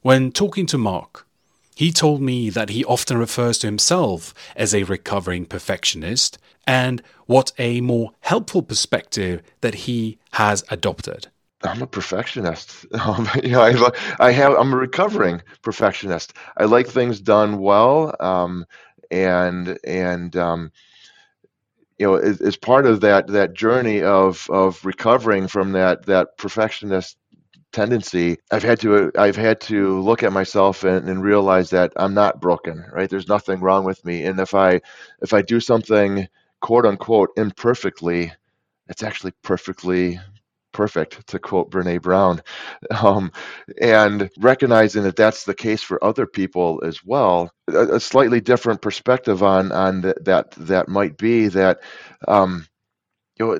When 0.00 0.32
talking 0.32 0.64
to 0.66 0.78
Mark, 0.78 1.26
he 1.74 1.92
told 1.92 2.22
me 2.22 2.48
that 2.50 2.70
he 2.70 2.84
often 2.86 3.18
refers 3.18 3.58
to 3.58 3.66
himself 3.66 4.32
as 4.56 4.74
a 4.74 4.84
recovering 4.84 5.44
perfectionist 5.44 6.38
and 6.66 7.02
what 7.26 7.52
a 7.58 7.82
more 7.82 8.12
helpful 8.20 8.62
perspective 8.62 9.42
that 9.60 9.74
he 9.86 10.18
has 10.32 10.64
adopted. 10.70 11.28
I'm 11.64 11.82
a 11.82 11.86
perfectionist. 11.86 12.86
Um, 12.94 13.28
you 13.42 13.50
know, 13.50 13.60
I, 13.60 13.90
I 14.18 14.30
have. 14.30 14.54
I'm 14.54 14.72
a 14.72 14.76
recovering 14.76 15.42
perfectionist. 15.62 16.32
I 16.56 16.64
like 16.64 16.86
things 16.86 17.20
done 17.20 17.58
well, 17.58 18.14
um, 18.20 18.64
and 19.10 19.78
and 19.84 20.34
um, 20.36 20.72
you 21.98 22.06
know, 22.06 22.14
as, 22.14 22.40
as, 22.40 22.56
part 22.56 22.86
of 22.86 23.00
that 23.02 23.26
that 23.28 23.52
journey 23.52 24.02
of 24.02 24.48
of 24.50 24.82
recovering 24.84 25.48
from 25.48 25.72
that 25.72 26.06
that 26.06 26.38
perfectionist 26.38 27.18
tendency, 27.72 28.38
I've 28.50 28.62
had 28.62 28.80
to 28.80 29.10
I've 29.18 29.36
had 29.36 29.60
to 29.62 30.00
look 30.00 30.22
at 30.22 30.32
myself 30.32 30.84
and, 30.84 31.08
and 31.08 31.22
realize 31.22 31.70
that 31.70 31.92
I'm 31.96 32.14
not 32.14 32.40
broken. 32.40 32.84
Right? 32.92 33.10
There's 33.10 33.28
nothing 33.28 33.60
wrong 33.60 33.84
with 33.84 34.04
me, 34.04 34.24
and 34.24 34.40
if 34.40 34.54
I 34.54 34.80
if 35.20 35.34
I 35.34 35.42
do 35.42 35.60
something 35.60 36.28
quote 36.60 36.86
unquote 36.86 37.30
imperfectly, 37.36 38.32
it's 38.88 39.02
actually 39.02 39.32
perfectly 39.42 40.20
perfect, 40.74 41.26
to 41.28 41.38
quote 41.38 41.70
Brene 41.70 42.02
Brown. 42.02 42.42
Um, 42.90 43.32
and 43.80 44.30
recognizing 44.38 45.04
that 45.04 45.16
that's 45.16 45.44
the 45.44 45.54
case 45.54 45.82
for 45.82 46.02
other 46.04 46.26
people 46.26 46.82
as 46.84 47.04
well, 47.04 47.50
a, 47.68 47.96
a 47.96 48.00
slightly 48.00 48.40
different 48.40 48.82
perspective 48.82 49.42
on 49.42 49.72
on 49.72 50.02
th- 50.02 50.16
that 50.22 50.50
that 50.52 50.88
might 50.88 51.16
be 51.16 51.48
that 51.48 51.80
um, 52.28 52.66
you 53.38 53.46
know 53.46 53.58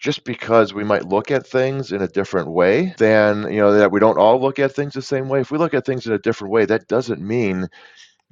just 0.00 0.24
because 0.24 0.74
we 0.74 0.84
might 0.84 1.08
look 1.08 1.30
at 1.30 1.46
things 1.46 1.92
in 1.92 2.02
a 2.02 2.08
different 2.08 2.50
way 2.50 2.94
than 2.98 3.50
you 3.50 3.60
know 3.60 3.72
that 3.72 3.90
we 3.92 4.00
don't 4.00 4.18
all 4.18 4.40
look 4.40 4.58
at 4.58 4.74
things 4.74 4.92
the 4.94 5.02
same 5.02 5.28
way 5.28 5.40
if 5.40 5.50
we 5.50 5.58
look 5.58 5.74
at 5.74 5.86
things 5.86 6.06
in 6.06 6.12
a 6.12 6.18
different 6.18 6.52
way 6.52 6.66
that 6.66 6.86
doesn't 6.88 7.22
mean 7.22 7.66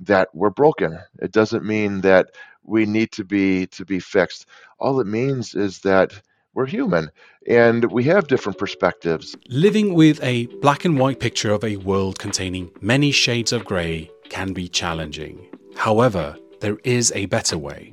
that 0.00 0.28
we're 0.34 0.50
broken 0.50 0.98
it 1.20 1.32
doesn't 1.32 1.64
mean 1.64 2.00
that 2.02 2.26
we 2.64 2.86
need 2.86 3.10
to 3.12 3.24
be 3.24 3.66
to 3.68 3.84
be 3.84 4.00
fixed 4.00 4.46
all 4.78 5.00
it 5.00 5.06
means 5.06 5.54
is 5.54 5.80
that 5.80 6.12
we're 6.54 6.66
human 6.66 7.10
and 7.46 7.90
we 7.90 8.04
have 8.04 8.28
different 8.28 8.58
perspectives 8.58 9.36
living 9.48 9.94
with 9.94 10.22
a 10.22 10.46
black 10.60 10.84
and 10.84 10.98
white 10.98 11.20
picture 11.20 11.52
of 11.52 11.64
a 11.64 11.76
world 11.76 12.18
containing 12.18 12.70
many 12.80 13.10
shades 13.10 13.52
of 13.52 13.64
grey 13.64 14.10
can 14.28 14.52
be 14.52 14.68
challenging 14.68 15.48
however 15.76 16.36
there 16.60 16.78
is 16.84 17.12
a 17.14 17.26
better 17.26 17.58
way 17.58 17.92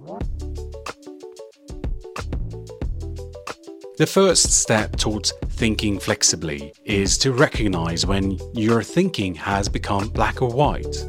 The 4.00 4.08
first 4.08 4.54
step 4.54 4.96
towards 4.96 5.34
thinking 5.50 6.00
flexibly 6.00 6.72
is 6.86 7.18
to 7.18 7.34
recognize 7.34 8.06
when 8.06 8.39
your 8.54 8.82
thinking 8.82 9.36
has 9.36 9.68
become 9.68 10.08
black 10.08 10.42
or 10.42 10.50
white. 10.50 11.06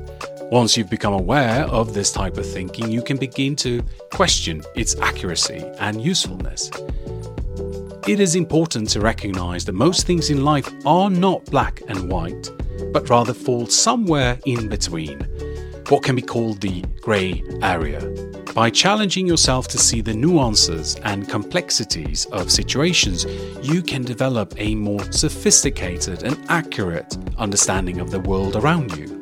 Once 0.51 0.77
you've 0.77 0.91
become 0.91 1.13
aware 1.13 1.67
of 1.67 1.95
this 1.95 2.11
type 2.11 2.37
of 2.37 2.45
thinking, 2.45 2.91
you 2.91 3.01
can 3.01 3.17
begin 3.17 3.55
to 3.55 3.81
question 4.11 4.61
its 4.75 4.97
accuracy 4.97 5.63
and 5.79 6.03
usefulness. 6.03 6.69
It 8.09 8.19
is 8.19 8.35
important 8.35 8.89
to 8.91 9.01
recognize 9.01 9.67
that 9.67 9.75
most 9.75 10.07
things 10.07 10.31
in 10.31 10.43
life 10.43 10.73
are 10.87 11.11
not 11.11 11.45
black 11.45 11.83
and 11.87 12.11
white, 12.11 12.51
but 12.93 13.11
rather 13.11 13.35
fall 13.35 13.67
somewhere 13.67 14.39
in 14.47 14.69
between, 14.69 15.21
what 15.91 16.03
can 16.03 16.17
be 16.17 16.23
called 16.23 16.63
the 16.63 16.83
grey 17.03 17.43
area. 17.63 18.01
By 18.55 18.71
challenging 18.71 19.27
yourself 19.27 19.69
to 19.69 19.79
see 19.79 20.01
the 20.01 20.15
nuances 20.15 20.97
and 21.05 21.29
complexities 21.29 22.25
of 22.27 22.51
situations, 22.51 23.27
you 23.63 23.83
can 23.83 24.03
develop 24.03 24.55
a 24.57 24.75
more 24.75 25.05
sophisticated 25.13 26.23
and 26.23 26.43
accurate 26.49 27.19
understanding 27.37 28.01
of 28.01 28.11
the 28.11 28.21
world 28.21 28.57
around 28.57 28.97
you. 28.97 29.21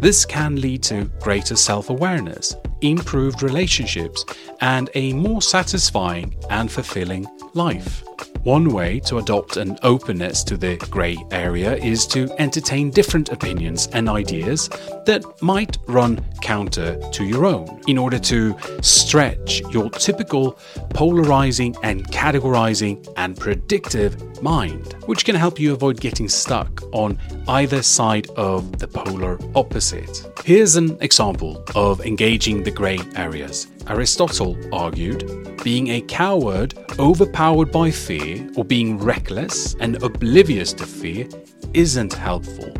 This 0.00 0.24
can 0.24 0.60
lead 0.60 0.82
to 0.84 1.04
greater 1.20 1.54
self 1.54 1.90
awareness, 1.90 2.56
improved 2.80 3.42
relationships, 3.42 4.24
and 4.60 4.88
a 4.94 5.12
more 5.12 5.42
satisfying 5.42 6.34
and 6.50 6.72
fulfilling 6.72 7.26
life. 7.56 8.15
One 8.42 8.70
way 8.70 9.00
to 9.00 9.18
adopt 9.18 9.56
an 9.56 9.76
openness 9.82 10.44
to 10.44 10.56
the 10.56 10.76
grey 10.88 11.16
area 11.32 11.74
is 11.74 12.06
to 12.08 12.30
entertain 12.38 12.90
different 12.90 13.30
opinions 13.30 13.88
and 13.92 14.08
ideas 14.08 14.68
that 15.04 15.24
might 15.42 15.78
run 15.88 16.24
counter 16.42 16.96
to 17.10 17.24
your 17.24 17.44
own 17.44 17.80
in 17.88 17.98
order 17.98 18.20
to 18.20 18.56
stretch 18.82 19.62
your 19.72 19.90
typical 19.90 20.58
polarizing 20.90 21.74
and 21.82 22.06
categorizing 22.12 23.04
and 23.16 23.36
predictive 23.36 24.40
mind, 24.40 24.92
which 25.06 25.24
can 25.24 25.34
help 25.34 25.58
you 25.58 25.72
avoid 25.72 26.00
getting 26.00 26.28
stuck 26.28 26.82
on 26.92 27.18
either 27.48 27.82
side 27.82 28.28
of 28.36 28.78
the 28.78 28.86
polar 28.86 29.40
opposite. 29.56 30.24
Here's 30.44 30.76
an 30.76 30.96
example 31.00 31.64
of 31.74 32.00
engaging 32.06 32.62
the 32.62 32.70
grey 32.70 33.00
areas. 33.16 33.66
Aristotle 33.88 34.56
argued 34.72 35.56
being 35.62 35.88
a 35.88 36.00
coward 36.02 36.74
overpowered 36.98 37.72
by 37.72 37.90
or 38.10 38.64
being 38.64 38.98
reckless 38.98 39.74
and 39.80 40.00
oblivious 40.02 40.72
to 40.72 40.86
fear 40.86 41.26
isn't 41.74 42.12
helpful. 42.12 42.72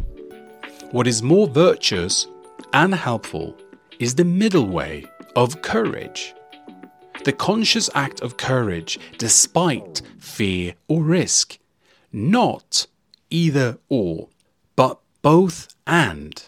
What 0.92 1.08
is 1.08 1.20
more 1.20 1.48
virtuous 1.48 2.28
and 2.72 2.94
helpful 2.94 3.56
is 3.98 4.14
the 4.14 4.24
middle 4.24 4.68
way 4.68 5.04
of 5.34 5.62
courage. 5.62 6.32
The 7.24 7.32
conscious 7.32 7.90
act 7.94 8.20
of 8.20 8.36
courage 8.36 9.00
despite 9.18 10.00
fear 10.18 10.74
or 10.86 11.02
risk. 11.02 11.58
Not 12.12 12.86
either 13.28 13.78
or, 13.88 14.28
but 14.76 15.00
both 15.22 15.74
and. 15.88 16.40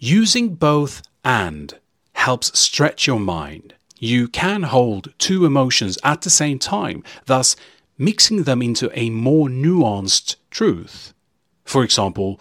Using 0.00 0.56
both 0.56 1.02
and 1.24 1.72
helps 2.14 2.58
stretch 2.58 3.06
your 3.06 3.20
mind. 3.20 3.74
You 4.02 4.28
can 4.28 4.62
hold 4.62 5.12
two 5.18 5.44
emotions 5.44 5.98
at 6.02 6.22
the 6.22 6.30
same 6.30 6.58
time, 6.58 7.04
thus 7.26 7.54
mixing 7.98 8.44
them 8.44 8.62
into 8.62 8.90
a 8.98 9.10
more 9.10 9.48
nuanced 9.48 10.36
truth. 10.50 11.12
For 11.64 11.84
example, 11.84 12.40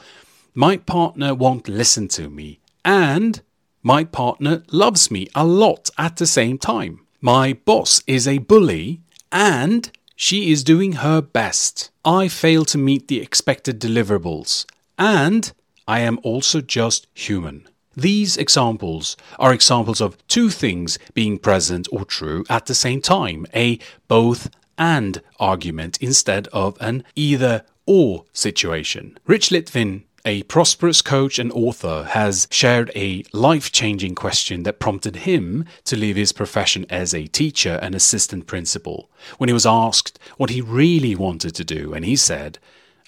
my 0.56 0.78
partner 0.78 1.36
won't 1.36 1.68
listen 1.68 2.08
to 2.10 2.30
me, 2.30 2.62
and 2.86 3.42
my 3.84 4.06
partner 4.06 4.64
loves 4.72 5.12
me 5.12 5.28
a 5.36 5.46
lot 5.46 5.90
at 5.98 6.16
the 6.16 6.26
same 6.26 6.58
time. 6.58 7.06
My 7.20 7.52
boss 7.52 8.02
is 8.08 8.26
a 8.26 8.38
bully, 8.38 9.02
and 9.30 9.92
she 10.16 10.54
is 10.54 10.64
doing 10.64 10.94
her 10.94 11.22
best. 11.22 11.92
I 12.06 12.30
fail 12.30 12.64
to 12.66 12.78
meet 12.78 13.10
the 13.10 13.20
expected 13.20 13.82
deliverables, 13.82 14.66
and 14.98 15.52
I 15.86 16.00
am 16.00 16.20
also 16.24 16.62
just 16.62 17.08
human. 17.14 17.68
These 18.00 18.38
examples 18.38 19.18
are 19.40 19.54
examples 19.54 20.00
of 20.00 20.18
two 20.30 20.50
things 20.50 20.98
being 21.14 21.38
present 21.38 21.86
or 21.92 22.06
true 22.06 22.46
at 22.50 22.66
the 22.66 22.74
same 22.74 23.02
time, 23.02 23.46
a 23.54 23.78
both 24.08 24.50
and 24.78 25.22
argument 25.38 25.98
instead 26.00 26.48
of 26.54 26.78
an 26.80 27.04
either 27.18 27.66
or 27.86 28.24
situation. 28.32 29.20
Rich 29.28 29.50
Litvin, 29.50 30.04
a 30.24 30.44
prosperous 30.44 31.02
coach 31.02 31.38
and 31.40 31.52
author, 31.52 32.06
has 32.12 32.48
shared 32.50 32.90
a 32.96 33.26
life 33.34 33.70
changing 33.70 34.16
question 34.16 34.64
that 34.64 34.80
prompted 34.80 35.18
him 35.18 35.66
to 35.84 35.98
leave 35.98 36.16
his 36.16 36.32
profession 36.32 36.86
as 36.90 37.14
a 37.14 37.28
teacher 37.28 37.80
and 37.82 37.94
assistant 37.94 38.48
principal. 38.48 39.10
When 39.40 39.50
he 39.50 39.54
was 39.54 39.66
asked 39.66 40.18
what 40.38 40.52
he 40.52 40.62
really 40.62 41.16
wanted 41.16 41.54
to 41.56 41.66
do, 41.66 41.94
and 41.94 42.06
he 42.06 42.16
said, 42.16 42.60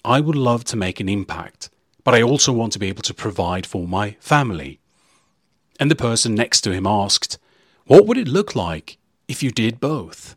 I 0.03 0.19
would 0.19 0.36
love 0.36 0.65
to 0.65 0.75
make 0.75 1.00
an 1.00 1.07
impact 1.07 1.69
but 2.03 2.13
I 2.13 2.21
also 2.21 2.51
want 2.51 2.74
to 2.74 2.79
be 2.79 2.88
able 2.88 3.03
to 3.03 3.13
provide 3.13 3.65
for 3.65 3.88
my 3.88 4.15
family. 4.19 4.79
And 5.81 5.89
the 5.89 5.95
person 5.95 6.35
next 6.35 6.61
to 6.61 6.71
him 6.71 6.85
asked, 6.85 7.39
What 7.88 8.05
would 8.05 8.19
it 8.19 8.27
look 8.27 8.55
like 8.55 9.00
if 9.27 9.41
you 9.41 9.50
did 9.50 9.79
both? 9.79 10.35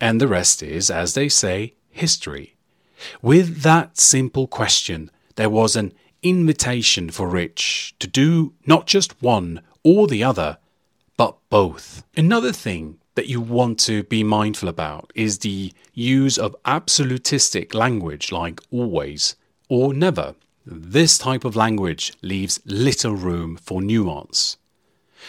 And 0.00 0.20
the 0.20 0.28
rest 0.28 0.62
is, 0.62 0.90
as 0.90 1.14
they 1.14 1.28
say, 1.28 1.74
history. 1.90 2.54
With 3.20 3.62
that 3.62 3.98
simple 3.98 4.46
question, 4.46 5.10
there 5.34 5.50
was 5.50 5.74
an 5.74 5.92
invitation 6.22 7.10
for 7.10 7.28
Rich 7.28 7.96
to 7.98 8.06
do 8.06 8.54
not 8.64 8.86
just 8.86 9.20
one 9.20 9.60
or 9.82 10.06
the 10.06 10.22
other, 10.22 10.58
but 11.16 11.36
both. 11.50 12.04
Another 12.16 12.52
thing 12.52 12.98
that 13.16 13.26
you 13.26 13.40
want 13.40 13.80
to 13.80 14.04
be 14.04 14.22
mindful 14.22 14.68
about 14.68 15.12
is 15.16 15.40
the 15.40 15.72
use 15.94 16.38
of 16.38 16.54
absolutistic 16.64 17.74
language 17.74 18.30
like 18.30 18.60
always 18.70 19.34
or 19.68 19.92
never. 19.92 20.36
This 20.66 21.18
type 21.18 21.44
of 21.44 21.56
language 21.56 22.14
leaves 22.22 22.58
little 22.64 23.14
room 23.14 23.56
for 23.56 23.82
nuance. 23.82 24.56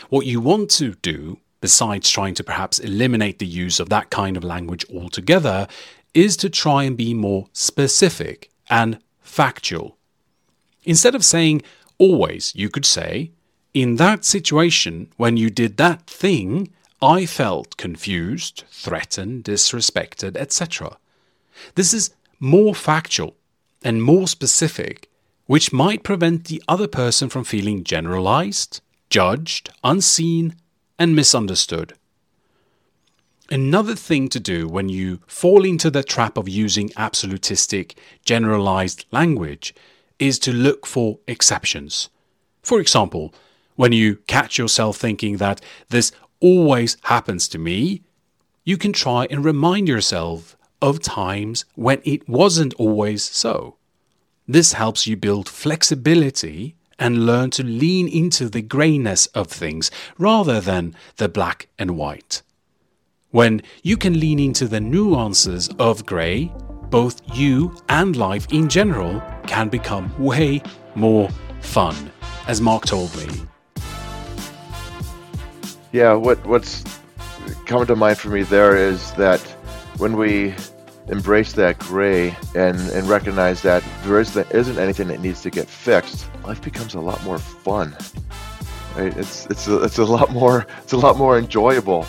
What 0.07 0.25
you 0.25 0.39
want 0.39 0.69
to 0.71 0.95
do, 1.01 1.39
besides 1.59 2.09
trying 2.09 2.35
to 2.35 2.43
perhaps 2.43 2.79
eliminate 2.79 3.39
the 3.39 3.45
use 3.45 3.81
of 3.81 3.89
that 3.89 4.09
kind 4.09 4.37
of 4.37 4.45
language 4.45 4.85
altogether, 4.89 5.67
is 6.13 6.37
to 6.37 6.49
try 6.49 6.83
and 6.83 6.95
be 6.95 7.13
more 7.13 7.47
specific 7.51 8.49
and 8.69 8.99
factual. 9.19 9.97
Instead 10.85 11.15
of 11.15 11.25
saying 11.25 11.63
always, 11.97 12.53
you 12.55 12.69
could 12.69 12.85
say, 12.85 13.31
in 13.73 13.97
that 13.97 14.23
situation, 14.23 15.11
when 15.17 15.35
you 15.35 15.49
did 15.49 15.75
that 15.75 16.07
thing, 16.07 16.71
I 17.01 17.25
felt 17.25 17.75
confused, 17.75 18.63
threatened, 18.71 19.43
disrespected, 19.43 20.37
etc. 20.37 20.97
This 21.75 21.93
is 21.93 22.11
more 22.39 22.73
factual 22.73 23.35
and 23.83 24.01
more 24.01 24.29
specific 24.29 25.09
which 25.45 25.73
might 25.73 26.03
prevent 26.03 26.45
the 26.45 26.61
other 26.67 26.87
person 26.87 27.29
from 27.29 27.43
feeling 27.43 27.83
generalized, 27.83 28.81
judged, 29.09 29.69
unseen, 29.83 30.55
and 30.97 31.15
misunderstood. 31.15 31.93
Another 33.51 33.95
thing 33.95 34.27
to 34.29 34.39
do 34.39 34.67
when 34.67 34.89
you 34.89 35.19
fall 35.27 35.63
into 35.63 35.91
the 35.91 36.03
trap 36.03 36.35
of 36.35 36.49
using 36.49 36.91
absolutistic, 36.97 37.95
generalized 38.25 39.05
language 39.11 39.75
is 40.17 40.39
to 40.39 40.51
look 40.51 40.87
for 40.87 41.19
exceptions. 41.27 42.09
For 42.63 42.79
example, 42.79 43.33
when 43.75 43.91
you 43.91 44.15
catch 44.27 44.57
yourself 44.57 44.97
thinking 44.97 45.37
that 45.37 45.61
this 45.89 46.11
always 46.39 46.97
happens 47.03 47.47
to 47.49 47.59
me, 47.59 48.01
you 48.63 48.77
can 48.77 48.93
try 48.93 49.27
and 49.29 49.45
remind 49.45 49.87
yourself 49.87 50.57
of 50.81 50.99
times 50.99 51.65
when 51.75 52.01
it 52.03 52.27
wasn't 52.27 52.73
always 52.75 53.23
so. 53.23 53.77
This 54.47 54.73
helps 54.73 55.07
you 55.07 55.17
build 55.17 55.49
flexibility 55.49 56.75
and 56.99 57.25
learn 57.25 57.49
to 57.51 57.63
lean 57.63 58.07
into 58.07 58.47
the 58.47 58.61
greyness 58.61 59.25
of 59.27 59.47
things 59.47 59.89
rather 60.19 60.61
than 60.61 60.95
the 61.17 61.27
black 61.27 61.67
and 61.79 61.97
white. 61.97 62.43
When 63.31 63.63
you 63.81 63.97
can 63.97 64.19
lean 64.19 64.39
into 64.39 64.67
the 64.67 64.79
nuances 64.79 65.67
of 65.79 66.05
grey, 66.05 66.51
both 66.91 67.21
you 67.33 67.75
and 67.89 68.15
life 68.15 68.45
in 68.51 68.69
general 68.69 69.19
can 69.47 69.67
become 69.67 70.13
way 70.23 70.61
more 70.93 71.27
fun, 71.61 72.11
as 72.47 72.61
Mark 72.61 72.85
told 72.85 73.15
me. 73.17 73.27
Yeah, 75.91 76.13
what 76.13 76.45
what's 76.45 76.83
coming 77.65 77.87
to 77.87 77.95
mind 77.95 78.19
for 78.19 78.29
me 78.29 78.43
there 78.43 78.77
is 78.77 79.11
that 79.13 79.41
when 79.97 80.17
we 80.17 80.53
embrace 81.07 81.53
that 81.53 81.77
gray 81.79 82.35
and 82.55 82.79
and 82.79 83.07
recognize 83.07 83.61
that 83.61 83.83
there 84.03 84.19
is 84.19 84.33
the, 84.33 84.47
isn't 84.55 84.79
anything 84.79 85.07
that 85.09 85.19
needs 85.19 85.41
to 85.43 85.49
get 85.49 85.67
fixed, 85.67 86.29
life 86.43 86.61
becomes 86.61 86.95
a 86.95 86.99
lot 86.99 87.23
more 87.23 87.37
fun. 87.37 87.95
Right? 88.95 89.15
It's 89.17 89.45
it's 89.47 89.67
a, 89.67 89.83
it's 89.83 89.97
a 89.97 90.05
lot 90.05 90.31
more 90.31 90.65
it's 90.83 90.93
a 90.93 90.97
lot 90.97 91.17
more 91.17 91.37
enjoyable. 91.37 92.05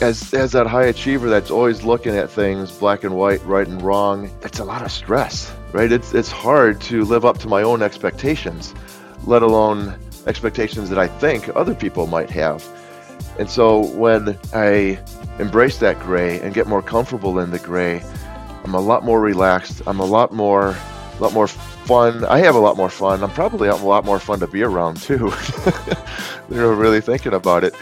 As 0.00 0.32
as 0.32 0.52
that 0.52 0.66
high 0.66 0.84
achiever 0.84 1.28
that's 1.28 1.50
always 1.50 1.84
looking 1.84 2.16
at 2.16 2.30
things 2.30 2.70
black 2.72 3.04
and 3.04 3.14
white, 3.14 3.44
right 3.44 3.66
and 3.66 3.82
wrong, 3.82 4.30
it's 4.42 4.58
a 4.58 4.64
lot 4.64 4.82
of 4.82 4.90
stress. 4.90 5.52
Right? 5.72 5.92
It's 5.92 6.14
it's 6.14 6.30
hard 6.30 6.80
to 6.82 7.04
live 7.04 7.24
up 7.24 7.38
to 7.38 7.48
my 7.48 7.62
own 7.62 7.82
expectations, 7.82 8.74
let 9.26 9.42
alone 9.42 9.94
expectations 10.26 10.88
that 10.88 10.98
I 10.98 11.08
think 11.08 11.54
other 11.54 11.74
people 11.74 12.06
might 12.06 12.30
have. 12.30 12.64
And 13.38 13.48
so 13.48 13.86
when 13.96 14.38
I 14.52 14.98
embrace 15.38 15.78
that 15.78 15.98
gray 16.00 16.40
and 16.40 16.54
get 16.54 16.66
more 16.66 16.82
comfortable 16.82 17.38
in 17.38 17.50
the 17.50 17.58
gray, 17.58 18.02
I'm 18.64 18.74
a 18.74 18.80
lot 18.80 19.04
more 19.04 19.20
relaxed. 19.20 19.82
I'm 19.86 20.00
a 20.00 20.04
lot 20.04 20.32
more, 20.32 20.68
a 20.70 21.18
lot 21.20 21.32
more 21.32 21.48
fun. 21.48 22.24
I 22.26 22.38
have 22.38 22.54
a 22.54 22.60
lot 22.60 22.76
more 22.76 22.90
fun. 22.90 23.22
I'm 23.22 23.30
probably 23.30 23.68
a 23.68 23.76
lot 23.76 24.04
more 24.04 24.20
fun 24.20 24.40
to 24.40 24.46
be 24.46 24.62
around 24.62 24.98
too. 24.98 25.32
you 26.50 26.56
know, 26.56 26.70
really 26.70 27.00
thinking 27.00 27.34
about 27.34 27.64
it, 27.64 27.74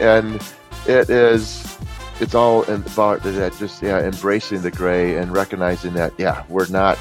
and 0.00 0.42
it 0.86 1.08
is, 1.08 1.78
it's 2.20 2.34
all 2.34 2.64
about 2.64 3.22
that. 3.22 3.56
Just 3.58 3.82
yeah, 3.82 4.00
embracing 4.00 4.62
the 4.62 4.70
gray 4.70 5.16
and 5.16 5.32
recognizing 5.32 5.94
that 5.94 6.12
yeah, 6.18 6.44
we're 6.48 6.68
not, 6.68 6.98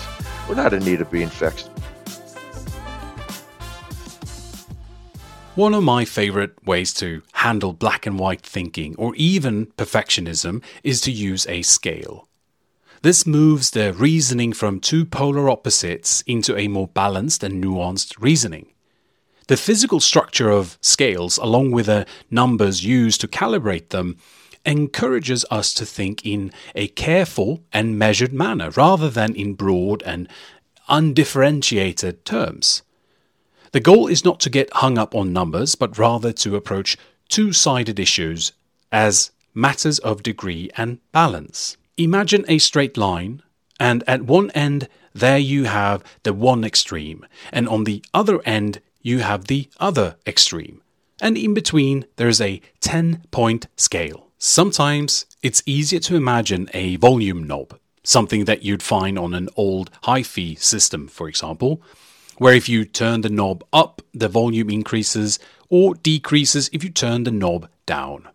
we're 0.48 0.56
not 0.56 0.74
in 0.74 0.84
need 0.84 1.02
of 1.02 1.12
being 1.12 1.30
fixed. 1.30 1.70
One 5.56 5.74
of 5.74 5.84
my 5.84 6.04
favorite 6.04 6.54
ways 6.66 6.94
to 6.96 7.22
handle 7.32 7.72
black 7.72 8.06
and 8.06 8.20
white 8.20 8.42
thinking 8.42 8.94
or 8.98 9.16
even 9.16 9.68
perfectionism 9.78 10.62
is 10.84 11.00
to 11.02 11.12
use 11.12 11.48
a 11.48 11.62
scale. 11.62 12.28
This 13.02 13.26
moves 13.26 13.72
the 13.72 13.94
reasoning 13.94 14.54
from 14.54 14.80
two 14.80 15.06
polar 15.06 15.50
opposites 15.50 16.22
into 16.22 16.58
a 16.58 16.68
more 16.68 16.88
balanced 16.88 17.44
and 17.44 17.64
nuanced 17.64 18.16
reasoning. 18.20 18.72
The 19.48 19.58
physical 19.58 20.00
structure 20.00 20.50
of 20.50 20.78
scales, 20.82 21.38
along 21.38 21.72
with 21.72 21.86
the 21.86 22.08
numbers 22.32 22.84
used 22.84 23.22
to 23.22 23.28
calibrate 23.28 23.90
them, 23.90 24.18
encourages 24.66 25.46
us 25.52 25.74
to 25.76 25.86
think 25.86 26.26
in 26.26 26.52
a 26.74 26.88
careful 26.88 27.64
and 27.72 28.00
measured 28.00 28.34
manner 28.34 28.72
rather 28.72 29.10
than 29.10 29.36
in 29.36 29.54
broad 29.54 30.02
and 30.04 30.28
undifferentiated 30.90 32.26
terms. 32.26 32.82
The 33.72 33.80
goal 33.80 34.08
is 34.08 34.26
not 34.26 34.40
to 34.40 34.50
get 34.50 34.74
hung 34.74 34.98
up 34.98 35.14
on 35.14 35.34
numbers, 35.34 35.76
but 35.76 35.98
rather 35.98 36.32
to 36.32 36.56
approach 36.56 36.98
two 37.28 37.54
sided 37.54 38.00
issues 38.00 38.54
as 38.92 39.32
matters 39.54 40.00
of 40.00 40.24
degree 40.24 40.72
and 40.78 41.00
balance. 41.12 41.78
Imagine 41.98 42.46
a 42.48 42.58
straight 42.58 42.98
line, 42.98 43.42
and 43.80 44.04
at 44.08 44.24
one 44.24 44.52
end, 44.52 44.88
there 45.14 45.38
you 45.38 45.66
have 45.66 46.04
the 46.24 46.34
one 46.34 46.64
extreme, 46.64 47.26
and 47.52 47.68
on 47.68 47.86
the 47.86 48.04
other 48.14 48.42
end, 48.46 48.82
you 49.02 49.20
have 49.20 49.46
the 49.46 49.70
other 49.80 50.18
extreme. 50.28 50.82
And 51.22 51.38
in 51.38 51.54
between, 51.54 52.06
there's 52.18 52.42
a 52.42 52.62
10 52.82 53.24
point 53.32 53.68
scale. 53.78 54.28
Sometimes 54.38 55.26
it's 55.42 55.64
easier 55.66 56.00
to 56.02 56.16
imagine 56.16 56.70
a 56.74 56.98
volume 56.98 57.44
knob, 57.46 57.80
something 58.04 58.46
that 58.46 58.64
you'd 58.64 58.84
find 58.84 59.18
on 59.18 59.34
an 59.34 59.48
old 59.56 59.90
hi 60.04 60.22
fi 60.24 60.56
system, 60.56 61.08
for 61.08 61.30
example 61.30 61.82
where 62.38 62.54
if 62.54 62.68
you 62.68 62.86
turn 62.86 63.22
the 63.22 63.30
knob 63.30 63.64
up, 63.72 64.02
the 64.14 64.28
volume 64.28 64.70
increases 64.70 65.40
or 65.70 65.96
decreases 65.96 66.70
if 66.74 66.84
you 66.84 66.90
turn 66.90 67.24
the 67.24 67.32
knob 67.32 67.70
down. 67.86 68.28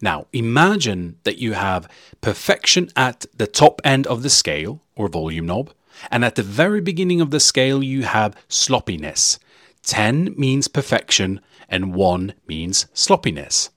Now, 0.00 0.26
imagine 0.32 1.16
that 1.24 1.38
you 1.38 1.52
have 1.52 1.88
perfection 2.20 2.90
at 2.96 3.26
the 3.36 3.46
top 3.46 3.80
end 3.84 4.06
of 4.06 4.22
the 4.22 4.30
scale 4.30 4.82
or 4.96 5.08
volume 5.08 5.46
knob, 5.46 5.72
and 6.10 6.24
at 6.24 6.34
the 6.34 6.42
very 6.42 6.80
beginning 6.80 7.20
of 7.20 7.30
the 7.30 7.40
scale, 7.40 7.82
you 7.82 8.02
have 8.02 8.36
sloppiness. 8.48 9.38
10 9.82 10.34
means 10.36 10.68
perfection, 10.68 11.40
and 11.68 11.94
1 11.94 12.34
means 12.46 12.86
sloppiness. 12.94 13.70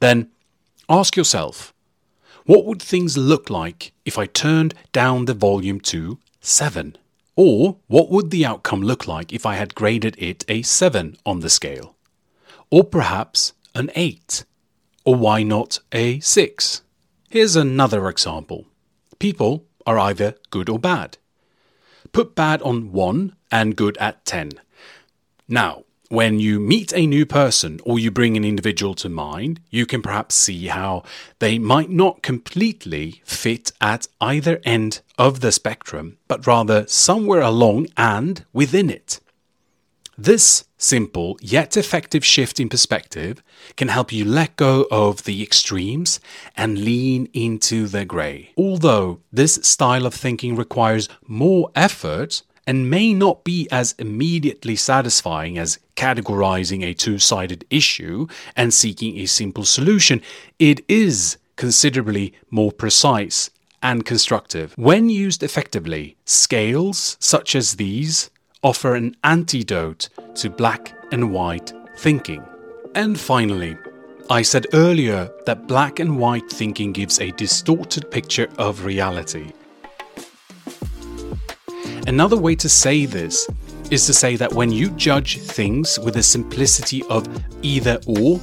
Then 0.00 0.30
ask 0.88 1.16
yourself 1.16 1.72
what 2.46 2.64
would 2.64 2.80
things 2.80 3.18
look 3.18 3.50
like 3.50 3.92
if 4.04 4.18
I 4.18 4.26
turned 4.26 4.72
down 4.92 5.24
the 5.24 5.34
volume 5.34 5.80
to 5.80 6.18
7? 6.40 6.96
Or 7.34 7.78
what 7.88 8.08
would 8.10 8.30
the 8.30 8.46
outcome 8.46 8.82
look 8.82 9.08
like 9.08 9.32
if 9.32 9.44
I 9.44 9.56
had 9.56 9.74
graded 9.74 10.14
it 10.18 10.44
a 10.48 10.62
7 10.62 11.16
on 11.26 11.40
the 11.40 11.50
scale? 11.50 11.96
Or 12.70 12.84
perhaps 12.84 13.52
an 13.74 13.90
8? 13.96 14.44
Or 15.06 15.14
why 15.14 15.44
not 15.44 15.78
a 15.92 16.18
6? 16.18 16.82
Here's 17.30 17.54
another 17.54 18.08
example. 18.08 18.66
People 19.20 19.64
are 19.86 20.00
either 20.00 20.34
good 20.50 20.68
or 20.68 20.80
bad. 20.80 21.16
Put 22.10 22.34
bad 22.34 22.60
on 22.62 22.90
1 22.90 23.36
and 23.52 23.76
good 23.76 23.96
at 23.98 24.24
10. 24.24 24.50
Now, 25.48 25.84
when 26.08 26.40
you 26.40 26.58
meet 26.58 26.92
a 26.92 27.06
new 27.06 27.24
person 27.24 27.78
or 27.84 28.00
you 28.00 28.10
bring 28.10 28.36
an 28.36 28.44
individual 28.44 28.94
to 28.96 29.08
mind, 29.08 29.60
you 29.70 29.86
can 29.86 30.02
perhaps 30.02 30.34
see 30.34 30.66
how 30.66 31.04
they 31.38 31.56
might 31.56 31.90
not 31.90 32.22
completely 32.22 33.22
fit 33.24 33.70
at 33.80 34.08
either 34.20 34.60
end 34.64 35.02
of 35.18 35.38
the 35.38 35.52
spectrum, 35.52 36.18
but 36.26 36.48
rather 36.48 36.84
somewhere 36.88 37.42
along 37.42 37.86
and 37.96 38.44
within 38.52 38.90
it. 38.90 39.20
This 40.18 40.64
simple 40.78 41.38
yet 41.40 41.76
effective 41.76 42.24
shift 42.24 42.60
in 42.60 42.68
perspective 42.68 43.42
can 43.76 43.88
help 43.88 44.12
you 44.12 44.24
let 44.24 44.56
go 44.56 44.86
of 44.90 45.24
the 45.24 45.42
extremes 45.42 46.20
and 46.56 46.84
lean 46.84 47.28
into 47.32 47.86
the 47.86 48.04
grey. 48.04 48.50
Although 48.56 49.20
this 49.32 49.56
style 49.62 50.06
of 50.06 50.14
thinking 50.14 50.56
requires 50.56 51.08
more 51.26 51.70
effort, 51.74 52.42
and 52.66 52.90
may 52.90 53.14
not 53.14 53.44
be 53.44 53.68
as 53.70 53.94
immediately 53.98 54.74
satisfying 54.74 55.56
as 55.56 55.78
categorizing 55.94 56.84
a 56.84 56.92
two 56.92 57.18
sided 57.18 57.64
issue 57.70 58.26
and 58.56 58.74
seeking 58.74 59.18
a 59.18 59.26
simple 59.26 59.64
solution, 59.64 60.20
it 60.58 60.80
is 60.88 61.38
considerably 61.54 62.34
more 62.50 62.72
precise 62.72 63.50
and 63.82 64.04
constructive. 64.04 64.74
When 64.76 65.08
used 65.08 65.42
effectively, 65.42 66.16
scales 66.24 67.16
such 67.20 67.54
as 67.54 67.76
these 67.76 68.30
offer 68.62 68.94
an 68.94 69.16
antidote 69.24 70.08
to 70.34 70.50
black 70.50 70.94
and 71.12 71.32
white 71.32 71.72
thinking. 71.98 72.42
And 72.94 73.18
finally, 73.18 73.76
I 74.28 74.42
said 74.42 74.66
earlier 74.72 75.30
that 75.44 75.68
black 75.68 76.00
and 76.00 76.18
white 76.18 76.50
thinking 76.50 76.92
gives 76.92 77.20
a 77.20 77.30
distorted 77.32 78.10
picture 78.10 78.48
of 78.58 78.84
reality. 78.84 79.52
Another 82.06 82.36
way 82.36 82.54
to 82.56 82.68
say 82.68 83.06
this 83.06 83.48
is 83.90 84.06
to 84.06 84.14
say 84.14 84.36
that 84.36 84.52
when 84.52 84.72
you 84.72 84.90
judge 84.90 85.38
things 85.38 85.98
with 85.98 86.14
the 86.14 86.22
simplicity 86.22 87.02
of 87.04 87.28
either 87.62 88.00
or, 88.06 88.40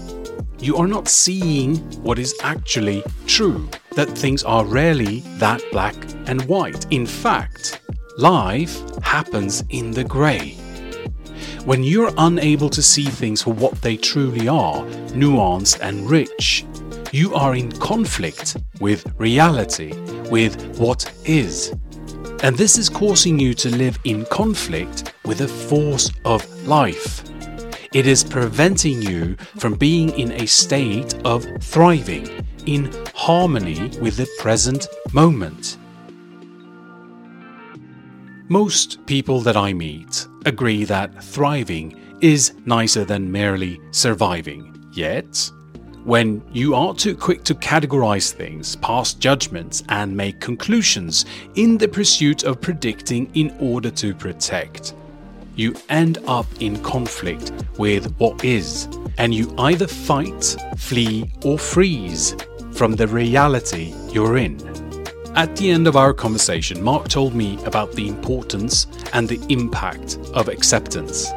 you 0.60 0.78
are 0.78 0.88
not 0.88 1.10
seeing 1.10 1.78
what 2.02 2.18
is 2.18 2.34
actually 2.42 3.04
true. 3.28 3.68
That 3.96 4.08
things 4.10 4.44
are 4.44 4.66
rarely 4.66 5.20
that 5.38 5.62
black 5.72 5.96
and 6.28 6.42
white. 6.46 6.86
In 6.92 7.06
fact, 7.06 7.82
life 8.18 8.82
happens 9.14 9.64
in 9.70 9.92
the 9.92 10.04
grey. 10.04 10.56
When 11.66 11.84
you're 11.84 12.12
unable 12.18 12.68
to 12.72 12.82
see 12.82 13.06
things 13.06 13.44
for 13.44 13.54
what 13.54 13.80
they 13.84 13.96
truly 13.96 14.48
are, 14.48 14.84
nuanced 15.14 15.82
and 15.82 16.10
rich, 16.10 16.66
you 17.12 17.36
are 17.36 17.54
in 17.54 17.72
conflict 17.74 18.58
with 18.82 19.06
reality, 19.20 19.94
with 20.32 20.80
what 20.80 21.14
is. 21.26 21.76
And 22.42 22.58
this 22.58 22.80
is 22.80 22.90
causing 22.90 23.38
you 23.38 23.54
to 23.54 23.70
live 23.70 24.00
in 24.04 24.26
conflict 24.26 25.14
with 25.26 25.38
the 25.38 25.48
force 25.48 26.12
of 26.26 26.42
life. 26.68 27.24
It 27.94 28.08
is 28.08 28.24
preventing 28.24 29.00
you 29.04 29.36
from 29.60 29.76
being 29.76 30.10
in 30.18 30.32
a 30.32 30.48
state 30.48 31.14
of 31.24 31.46
thriving, 31.62 32.28
in 32.66 32.92
harmony 33.14 33.92
with 34.02 34.18
the 34.18 34.28
present 34.40 34.88
moment. 35.14 35.78
Most 38.54 39.04
people 39.08 39.42
that 39.42 39.58
I 39.58 39.74
meet 39.74 40.28
agree 40.46 40.84
that 40.84 41.24
thriving 41.24 42.00
is 42.22 42.54
nicer 42.68 43.04
than 43.04 43.32
merely 43.32 43.82
surviving. 43.90 44.80
Yet, 44.94 45.50
when 46.04 46.40
you 46.52 46.76
are 46.76 46.94
too 46.94 47.16
quick 47.16 47.44
to 47.46 47.56
categorize 47.56 48.32
things, 48.32 48.76
pass 48.76 49.16
judgments, 49.16 49.82
and 49.90 50.16
make 50.16 50.40
conclusions 50.40 51.26
in 51.56 51.80
the 51.80 51.88
pursuit 51.88 52.44
of 52.44 52.62
predicting 52.62 53.32
in 53.34 53.56
order 53.60 53.90
to 53.90 54.14
protect. 54.14 54.94
You 55.56 55.74
end 55.90 56.20
up 56.28 56.46
in 56.60 56.80
conflict 56.84 57.52
with 57.80 58.16
what 58.20 58.46
is, 58.46 58.88
and 59.18 59.34
you 59.34 59.52
either 59.58 59.88
fight, 59.88 60.56
flee, 60.78 61.32
or 61.44 61.58
freeze. 61.58 62.36
from 62.74 62.96
the 62.96 63.08
reality 63.08 63.94
you're 64.12 64.38
in. 64.38 64.58
At 65.36 65.56
the 65.56 65.72
end 65.72 65.88
of 65.88 65.96
our 65.96 66.14
conversation, 66.14 66.84
Mark 66.84 67.08
told 67.08 67.34
me 67.34 67.58
about 67.66 67.94
the 67.94 68.08
importance 68.08 68.86
and 69.14 69.28
the 69.28 69.44
impact 69.50 70.20
of 70.36 70.48
acceptance. 70.48 71.32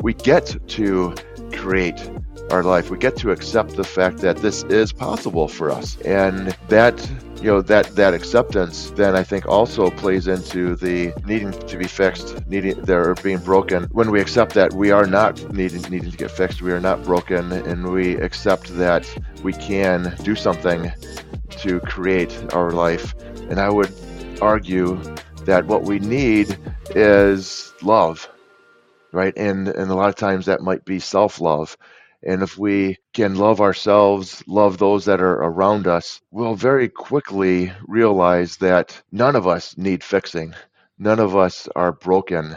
We 0.00 0.14
get 0.14 0.56
to 0.68 1.14
create 1.52 2.10
our 2.50 2.62
life. 2.62 2.90
We 2.90 2.96
get 2.96 3.16
to 3.18 3.32
accept 3.32 3.76
the 3.76 3.84
fact 3.84 4.18
that 4.18 4.38
this 4.38 4.62
is 4.64 4.92
possible 4.92 5.46
for 5.46 5.70
us. 5.70 6.00
And 6.00 6.56
that 6.68 6.98
you 7.42 7.50
know 7.50 7.60
that 7.60 7.94
that 7.96 8.14
acceptance 8.14 8.90
then 8.92 9.14
I 9.14 9.22
think 9.22 9.44
also 9.46 9.90
plays 9.90 10.26
into 10.26 10.74
the 10.76 11.12
needing 11.26 11.52
to 11.52 11.76
be 11.76 11.86
fixed, 11.86 12.46
needing 12.48 12.80
they're 12.80 13.14
being 13.16 13.38
broken. 13.38 13.84
When 13.92 14.10
we 14.10 14.22
accept 14.22 14.54
that 14.54 14.72
we 14.72 14.90
are 14.90 15.06
not 15.06 15.52
needing 15.52 15.82
needing 15.90 16.10
to 16.10 16.16
get 16.16 16.30
fixed, 16.30 16.62
we 16.62 16.72
are 16.72 16.80
not 16.80 17.04
broken, 17.04 17.52
and 17.52 17.92
we 17.92 18.16
accept 18.16 18.74
that 18.78 19.06
we 19.42 19.52
can 19.52 20.16
do 20.22 20.34
something 20.34 20.90
to 21.50 21.80
create 21.80 22.34
our 22.54 22.70
life. 22.70 23.14
And 23.50 23.60
I 23.60 23.70
would 23.70 23.92
argue 24.40 25.00
that 25.44 25.66
what 25.66 25.82
we 25.82 25.98
need 25.98 26.58
is 26.90 27.72
love, 27.82 28.28
right? 29.12 29.36
And 29.36 29.68
and 29.68 29.90
a 29.90 29.94
lot 29.94 30.08
of 30.08 30.16
times 30.16 30.46
that 30.46 30.62
might 30.62 30.84
be 30.84 30.98
self-love. 30.98 31.76
And 32.26 32.42
if 32.42 32.56
we 32.56 32.98
can 33.12 33.36
love 33.36 33.60
ourselves, 33.60 34.42
love 34.46 34.78
those 34.78 35.04
that 35.04 35.20
are 35.20 35.42
around 35.42 35.86
us, 35.86 36.22
we'll 36.30 36.54
very 36.54 36.88
quickly 36.88 37.70
realize 37.86 38.56
that 38.58 39.02
none 39.12 39.36
of 39.36 39.46
us 39.46 39.76
need 39.76 40.02
fixing. 40.02 40.54
None 40.98 41.20
of 41.20 41.36
us 41.36 41.68
are 41.76 41.92
broken. 41.92 42.56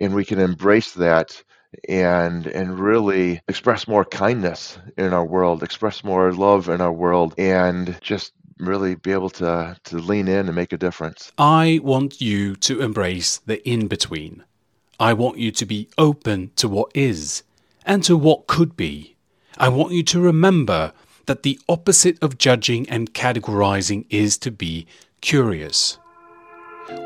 And 0.00 0.14
we 0.14 0.24
can 0.24 0.38
embrace 0.38 0.92
that 0.92 1.42
and 1.88 2.46
and 2.46 2.78
really 2.78 3.40
express 3.48 3.88
more 3.88 4.04
kindness 4.04 4.78
in 4.96 5.12
our 5.12 5.24
world, 5.24 5.64
express 5.64 6.04
more 6.04 6.32
love 6.32 6.68
in 6.68 6.80
our 6.80 6.92
world 6.92 7.34
and 7.38 7.98
just 8.00 8.32
really 8.58 8.94
be 8.94 9.12
able 9.12 9.30
to 9.30 9.76
to 9.84 9.98
lean 9.98 10.28
in 10.28 10.46
and 10.46 10.54
make 10.54 10.72
a 10.72 10.76
difference. 10.76 11.32
I 11.38 11.80
want 11.82 12.20
you 12.20 12.56
to 12.56 12.80
embrace 12.80 13.38
the 13.38 13.66
in 13.68 13.88
between. 13.88 14.44
I 15.00 15.12
want 15.12 15.38
you 15.38 15.50
to 15.50 15.66
be 15.66 15.88
open 15.98 16.50
to 16.56 16.68
what 16.68 16.90
is 16.94 17.42
and 17.84 18.02
to 18.04 18.16
what 18.16 18.46
could 18.46 18.76
be. 18.76 19.16
I 19.58 19.68
want 19.68 19.92
you 19.92 20.02
to 20.04 20.20
remember 20.20 20.92
that 21.26 21.42
the 21.42 21.58
opposite 21.68 22.22
of 22.22 22.38
judging 22.38 22.88
and 22.88 23.14
categorizing 23.14 24.06
is 24.10 24.36
to 24.38 24.50
be 24.50 24.86
curious. 25.20 25.98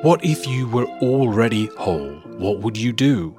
What 0.03 0.25
if 0.25 0.47
you 0.47 0.69
were 0.69 0.87
already 1.01 1.67
whole? 1.79 2.15
What 2.37 2.61
would 2.61 2.77
you 2.77 2.93
do? 2.93 3.37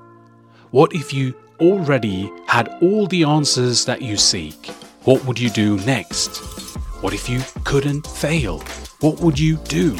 What 0.71 0.93
if 0.93 1.13
you 1.13 1.35
already 1.59 2.31
had 2.47 2.69
all 2.81 3.07
the 3.07 3.23
answers 3.23 3.85
that 3.85 4.01
you 4.01 4.17
seek? 4.17 4.67
What 5.03 5.25
would 5.25 5.39
you 5.39 5.49
do 5.49 5.77
next? 5.79 6.68
What 7.01 7.13
if 7.13 7.29
you 7.29 7.41
couldn't 7.63 8.05
fail? 8.05 8.59
What 8.99 9.19
would 9.19 9.39
you 9.39 9.57
do? 9.67 9.95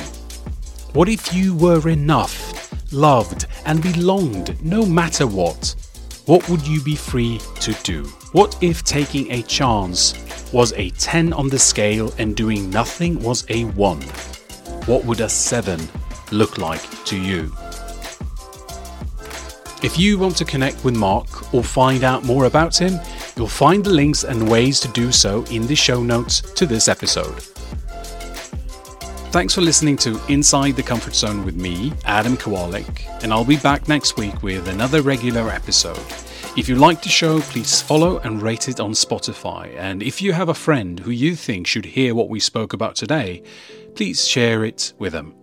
What 0.94 1.10
if 1.10 1.34
you 1.34 1.56
were 1.56 1.90
enough, 1.90 2.94
loved, 2.94 3.46
and 3.66 3.82
belonged 3.82 4.62
no 4.64 4.86
matter 4.86 5.28
what? 5.28 5.76
what 6.30 6.48
would 6.48 6.68
you 6.68 6.80
be 6.82 6.96
free 6.96 7.40
to 7.60 7.74
do? 7.82 8.04
What 8.34 8.56
if 8.62 8.84
taking 8.84 9.32
a 9.32 9.42
chance 9.42 10.14
was 10.54 10.74
a 10.74 10.92
10 10.92 11.34
on 11.34 11.50
the 11.50 11.58
scale 11.58 12.14
and 12.20 12.36
doing 12.36 12.70
nothing 12.70 13.20
was 13.24 13.46
a 13.50 13.64
1? 13.66 14.02
What 14.86 15.06
would 15.06 15.22
a 15.22 15.28
7 15.28 15.80
look 16.32 16.60
like 16.60 16.84
to 17.06 17.18
you? 17.18 17.52
If 19.82 19.98
you 19.98 20.20
want 20.20 20.38
to 20.38 20.46
connect 20.46 20.84
with 20.84 20.96
Mark 20.96 21.52
or 21.52 21.64
find 21.64 22.04
out 22.04 22.24
more 22.24 22.46
about 22.46 22.80
him, 22.80 23.00
you'll 23.40 23.48
find 23.48 23.86
the 23.86 23.90
links 23.90 24.26
and 24.26 24.50
ways 24.50 24.82
to 24.82 24.90
do 24.90 25.14
so 25.14 25.46
in 25.46 25.66
the 25.66 25.76
show 25.76 26.04
notes 26.04 26.42
to 26.42 26.66
this 26.66 26.90
episode. 26.90 27.42
Thanks 29.32 29.56
for 29.56 29.62
listening 29.62 29.96
to 29.98 30.20
Inside 30.28 30.76
the 30.76 30.84
Comfort 30.84 31.16
Zone 31.16 31.46
with 31.46 31.56
me, 31.56 31.94
Adam 32.04 32.36
Kawalec, 32.36 33.24
and 33.24 33.32
I'll 33.32 33.46
be 33.46 33.56
back 33.56 33.88
next 33.88 34.18
week 34.18 34.44
with 34.44 34.68
another 34.68 35.02
regular 35.02 35.50
episode. 35.50 36.04
If 36.58 36.68
you 36.68 36.76
like 36.76 37.02
the 37.02 37.08
show, 37.08 37.40
please 37.40 37.82
follow 37.82 38.18
and 38.20 38.42
rate 38.42 38.68
it 38.68 38.82
on 38.82 38.92
Spotify. 38.92 39.74
And 39.78 40.04
if 40.04 40.22
you 40.22 40.34
have 40.34 40.50
a 40.50 40.54
friend 40.54 41.00
who 41.00 41.12
you 41.12 41.38
think 41.38 41.66
should 41.66 41.86
hear 41.86 42.14
what 42.14 42.28
we 42.28 42.42
spoke 42.42 42.74
about 42.74 42.96
today, 42.96 43.42
please 43.96 44.28
share 44.28 44.66
it 44.66 44.92
with 44.98 45.14
them. 45.14 45.39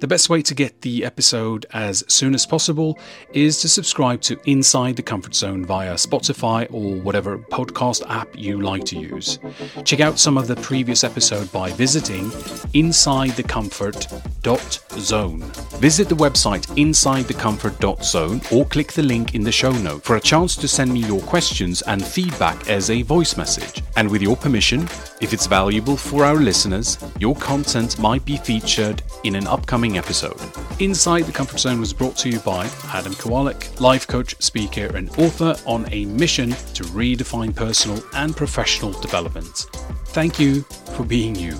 The 0.00 0.06
best 0.06 0.28
way 0.28 0.42
to 0.42 0.54
get 0.54 0.82
the 0.82 1.04
episode 1.04 1.66
as 1.72 2.04
soon 2.08 2.34
as 2.34 2.44
possible 2.46 2.98
is 3.32 3.60
to 3.60 3.68
subscribe 3.68 4.20
to 4.22 4.38
Inside 4.44 4.96
the 4.96 5.02
Comfort 5.02 5.34
Zone 5.34 5.64
via 5.64 5.94
Spotify 5.94 6.66
or 6.72 6.96
whatever 7.00 7.38
podcast 7.38 8.08
app 8.08 8.28
you 8.36 8.60
like 8.60 8.84
to 8.86 8.98
use. 8.98 9.38
Check 9.84 10.00
out 10.00 10.18
some 10.18 10.36
of 10.36 10.46
the 10.46 10.56
previous 10.56 11.04
episode 11.04 11.50
by 11.52 11.70
visiting 11.72 12.30
insidethecomfort.zone. 12.74 15.40
Visit 15.80 16.08
the 16.08 16.16
website 16.16 16.66
insidethecomfort.zone 16.76 18.40
or 18.52 18.64
click 18.66 18.92
the 18.92 19.02
link 19.02 19.34
in 19.34 19.42
the 19.42 19.52
show 19.52 19.72
note 19.72 20.02
for 20.02 20.16
a 20.16 20.20
chance 20.20 20.56
to 20.56 20.66
send 20.66 20.92
me 20.92 21.00
your 21.00 21.20
questions 21.22 21.82
and 21.82 22.04
feedback 22.04 22.68
as 22.68 22.90
a 22.90 23.02
voice 23.02 23.36
message. 23.36 23.83
And 23.96 24.10
with 24.10 24.22
your 24.22 24.36
permission, 24.36 24.82
if 25.20 25.32
it's 25.32 25.46
valuable 25.46 25.96
for 25.96 26.24
our 26.24 26.34
listeners, 26.34 26.98
your 27.20 27.36
content 27.36 27.98
might 27.98 28.24
be 28.24 28.36
featured 28.36 29.02
in 29.22 29.36
an 29.36 29.46
upcoming 29.46 29.98
episode. 29.98 30.40
Inside 30.80 31.22
the 31.22 31.32
Comfort 31.32 31.60
Zone 31.60 31.78
was 31.78 31.92
brought 31.92 32.16
to 32.18 32.28
you 32.28 32.40
by 32.40 32.68
Adam 32.88 33.12
Kawalec, 33.14 33.80
life 33.80 34.06
coach, 34.06 34.34
speaker, 34.40 34.86
and 34.96 35.08
author 35.18 35.56
on 35.66 35.86
a 35.92 36.06
mission 36.06 36.50
to 36.50 36.82
redefine 36.84 37.54
personal 37.54 38.02
and 38.14 38.36
professional 38.36 38.92
development. 39.00 39.66
Thank 40.08 40.40
you 40.40 40.62
for 40.96 41.04
being 41.04 41.36
you, 41.36 41.56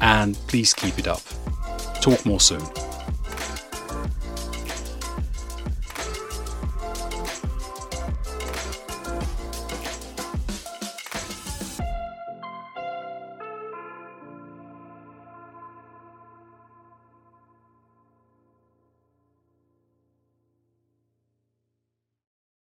and 0.00 0.36
please 0.48 0.74
keep 0.74 0.98
it 0.98 1.08
up. 1.08 1.22
Talk 2.02 2.24
more 2.26 2.40
soon. 2.40 2.62